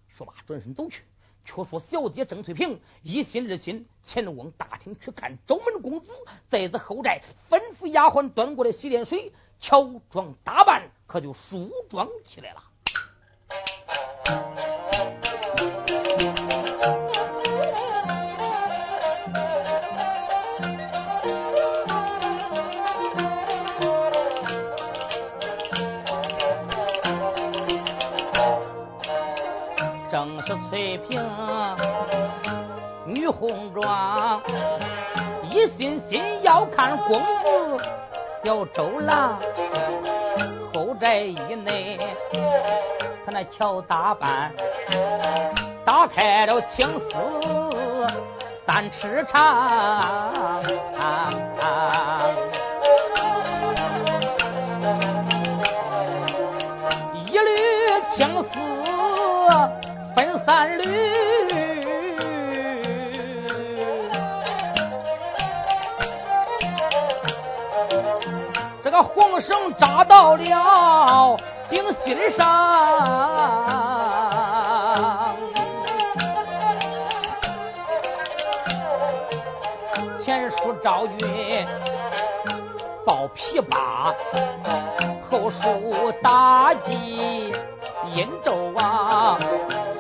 [0.10, 1.04] 说罢，转身走去。
[1.48, 6.12] 却说小姐郑翠萍一心二心前往大厅去看周门公子，
[6.48, 12.64] 在这后宅吩咐丫鬟端过来洗脸水，乔装打扮，可就梳妆起来了。
[30.26, 31.22] 正是翠屏
[33.06, 34.42] 女红妆，
[35.52, 37.80] 一心心要看公子
[38.44, 39.40] 小周郎。
[40.74, 42.00] 后宅以内，
[43.24, 44.52] 他那乔打扮，
[45.86, 48.08] 打开了青丝
[48.66, 50.64] 三尺长，
[69.16, 71.38] 红绳扎到了
[71.70, 72.46] 顶心上，
[80.22, 81.66] 前书赵军
[83.06, 84.14] 抱琵琶，
[85.30, 85.62] 后书
[86.22, 87.54] 妲己
[88.14, 89.40] 殷纣王。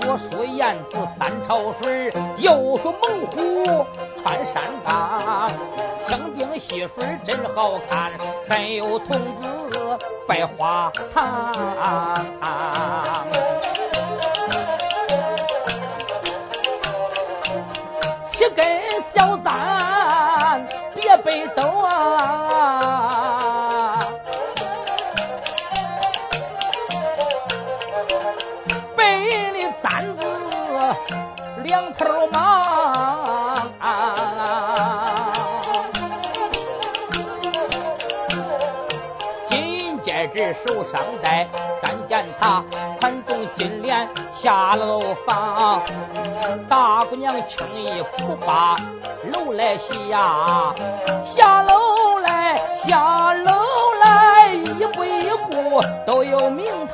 [0.01, 3.85] 左书燕子三朝水，右书猛虎
[4.21, 5.04] 穿山岗，
[6.87, 8.11] 水真好看，
[8.47, 11.53] 还有童子拜花堂。
[18.31, 18.65] 七根
[19.13, 19.84] 小簪
[40.65, 41.47] 戒指手上戴，
[41.81, 42.63] 但见他
[42.99, 45.81] 穿动金莲下楼房。
[46.67, 48.75] 大姑娘轻易扶把
[49.31, 50.73] 楼来下，
[51.23, 53.51] 下楼来下楼
[54.03, 56.84] 来，一步一步都有名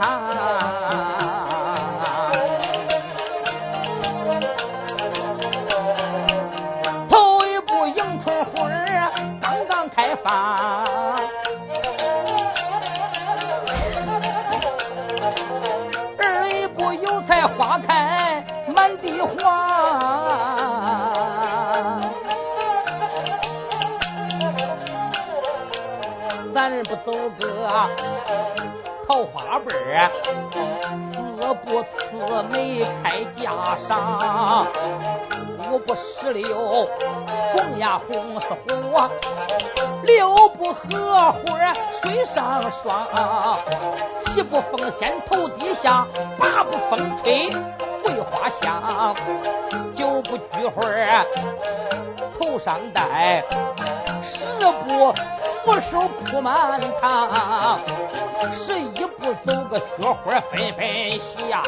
[29.08, 30.12] 桃花背儿，
[31.40, 34.68] 四不四眉开架上，
[35.70, 36.88] 五不石榴
[37.54, 39.10] 红呀红似火，
[40.04, 43.08] 六不荷花水上霜，
[44.26, 46.06] 七不凤仙头底下，
[46.38, 47.50] 八不风吹
[48.04, 49.16] 桂花香，
[49.96, 50.82] 九不菊花
[52.40, 53.44] 头上戴，
[54.24, 54.46] 十
[54.88, 55.14] 步
[55.64, 57.80] 扶手铺满堂。
[58.54, 60.86] 十一步走个雪花纷纷
[61.38, 61.62] 下，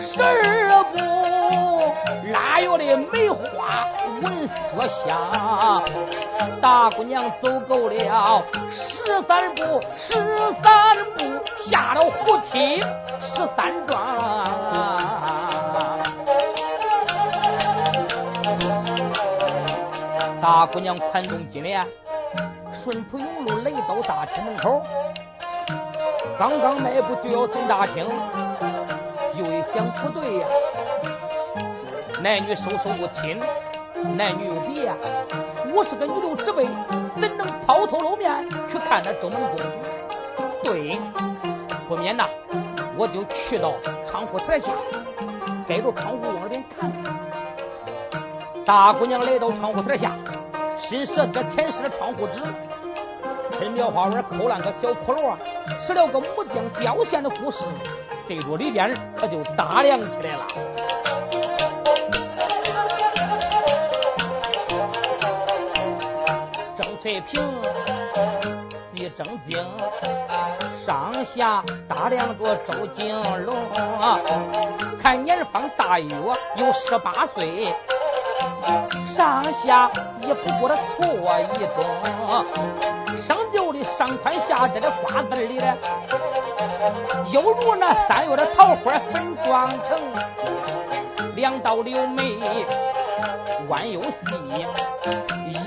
[0.00, 0.96] 十二步
[2.32, 3.86] 腊月的梅花
[4.22, 4.54] 闻雪
[5.04, 5.82] 香。
[6.60, 10.14] 大姑娘走够了十三步，十
[10.62, 11.24] 三步
[11.70, 12.80] 下了胡梯
[13.22, 15.25] 十三桩。
[20.46, 21.84] 大姑娘宽动金莲，
[22.72, 24.80] 顺浦永路来到大厅门口。
[26.38, 28.06] 刚刚迈步就要进大厅，
[29.34, 30.46] 又一想不对呀，
[32.22, 33.40] 男女授受不亲，
[34.16, 34.94] 男女有别呀。
[35.74, 36.64] 我是个女流之辈，
[37.20, 39.56] 怎能抛头露面去看那周门公？
[40.62, 40.96] 对，
[41.88, 42.24] 不免呐，
[42.96, 43.72] 我就去到
[44.08, 44.68] 窗户台下，
[45.66, 46.92] 盖着窗户往里看。
[48.64, 50.10] 大姑娘来到窗户台下，
[50.78, 52.42] 伸舌这舔舐了窗户纸。
[53.52, 55.36] 趁苗花园抠烂个小窟窿，
[55.86, 57.64] 使了个木匠雕线的故事，
[58.28, 60.46] 对着里边他就打量起来了。
[66.76, 67.40] 郑翠萍
[68.92, 69.64] 一正经，
[70.84, 73.14] 上下打量着周金
[73.44, 73.56] 龙，
[75.02, 76.08] 看年方大约
[76.56, 77.72] 有十八岁，
[79.16, 79.90] 上下
[80.22, 81.06] 也不过的错
[81.40, 81.84] 一中。
[83.26, 85.76] 生就的上宽下窄的瓜子里的，
[87.32, 89.98] 犹如那三月的桃花粉妆成，
[91.34, 92.38] 两道柳眉
[93.68, 94.08] 弯又细，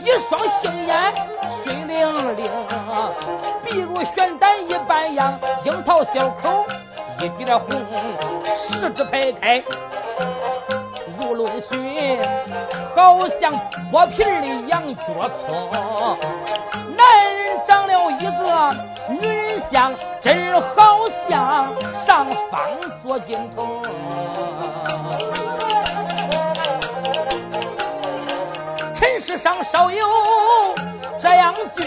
[0.05, 1.13] 一双杏眼
[1.63, 2.49] 水灵灵，
[3.65, 6.65] 比如玄丹一般样，樱桃小口
[7.19, 7.67] 一点红，
[8.57, 9.61] 十指排开
[11.21, 12.19] 如论寻，
[12.95, 13.53] 好像
[13.91, 15.03] 剥皮的羊角
[15.47, 15.69] 葱。
[17.67, 18.71] 长了一个
[19.09, 21.73] 女人像，真好像
[22.05, 22.59] 上方
[23.03, 23.81] 做镜头。
[28.95, 30.05] 尘世上少有
[31.21, 31.85] 这样俊，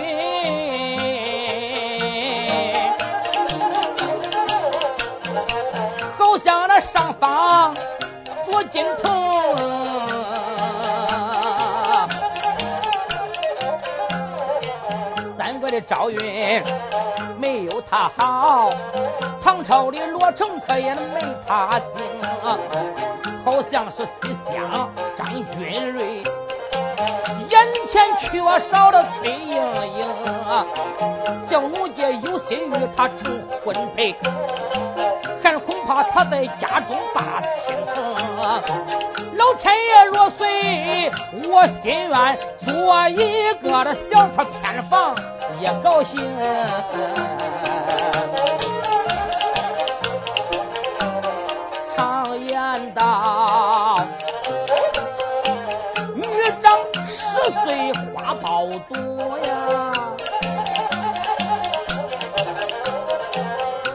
[6.16, 6.68] 好像
[8.62, 9.22] 那上方做金童。
[15.72, 16.62] 的赵云
[17.38, 18.68] 没有他好，
[19.42, 22.04] 唐朝的罗成可也没他精，
[23.42, 26.22] 好像是西厢张君瑞，
[27.48, 29.64] 眼前缺少了崔莺
[29.96, 30.06] 莺，
[31.50, 34.14] 小奴家有心与他成婚配，
[35.42, 38.31] 还恐怕他在家中把倾城。
[38.52, 41.10] 老天爷若随
[41.48, 45.14] 我心愿，做一个的小破偏房。
[45.60, 46.18] 也高兴，
[51.94, 53.96] 常言道，
[56.16, 56.26] 女
[56.60, 57.12] 长十
[57.64, 59.92] 岁花苞多呀，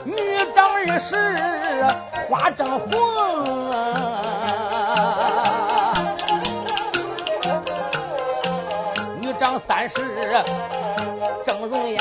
[0.05, 0.16] 女
[0.55, 1.12] 长二十
[2.30, 2.88] 花正红，
[9.68, 10.01] 女长三十。
[11.68, 11.99] 容颜，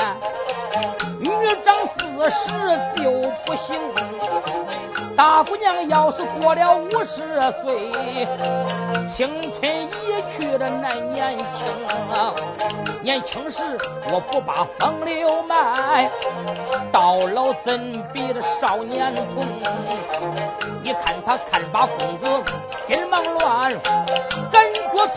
[1.19, 1.29] 女
[1.65, 1.99] 长四
[2.29, 2.39] 十
[2.95, 3.11] 就
[3.45, 3.75] 不行。
[5.17, 8.25] 大姑娘要是过了五十岁，
[9.15, 11.45] 青春已去的难年轻。
[13.01, 13.61] 年轻时
[14.11, 16.09] 我不把风流卖，
[16.91, 19.43] 到老怎比的少年童？
[20.83, 22.25] 你看他看把公子
[22.87, 23.73] 心忙乱，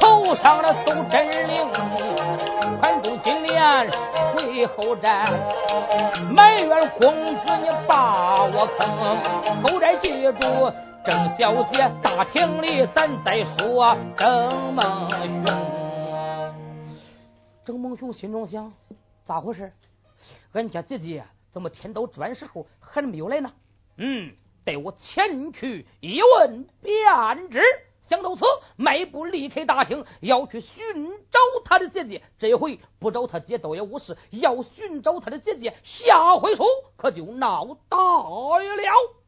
[0.00, 1.68] 头上的都真灵，
[2.80, 3.90] 宽住金莲。
[4.34, 5.26] 回后寨，
[6.34, 9.62] 埋怨公子你把我坑。
[9.62, 10.72] 后宅记住，
[11.04, 13.96] 郑小姐大厅里咱再说。
[14.16, 15.10] 郑梦
[15.44, 16.54] 熊，
[17.64, 18.72] 郑梦雄心中想：
[19.24, 19.72] 咋回事？
[20.52, 23.50] 俺家姐姐怎么天都这时候还没有来呢？
[23.98, 24.32] 嗯，
[24.64, 27.60] 待我前去一问便知。
[28.02, 28.44] 想到此，
[28.76, 32.22] 迈步离开大厅，要去寻找他的姐姐。
[32.38, 36.64] 这回不找他姐倒也无事，要寻找他的姐姐，下回书
[36.96, 39.19] 可就闹大了。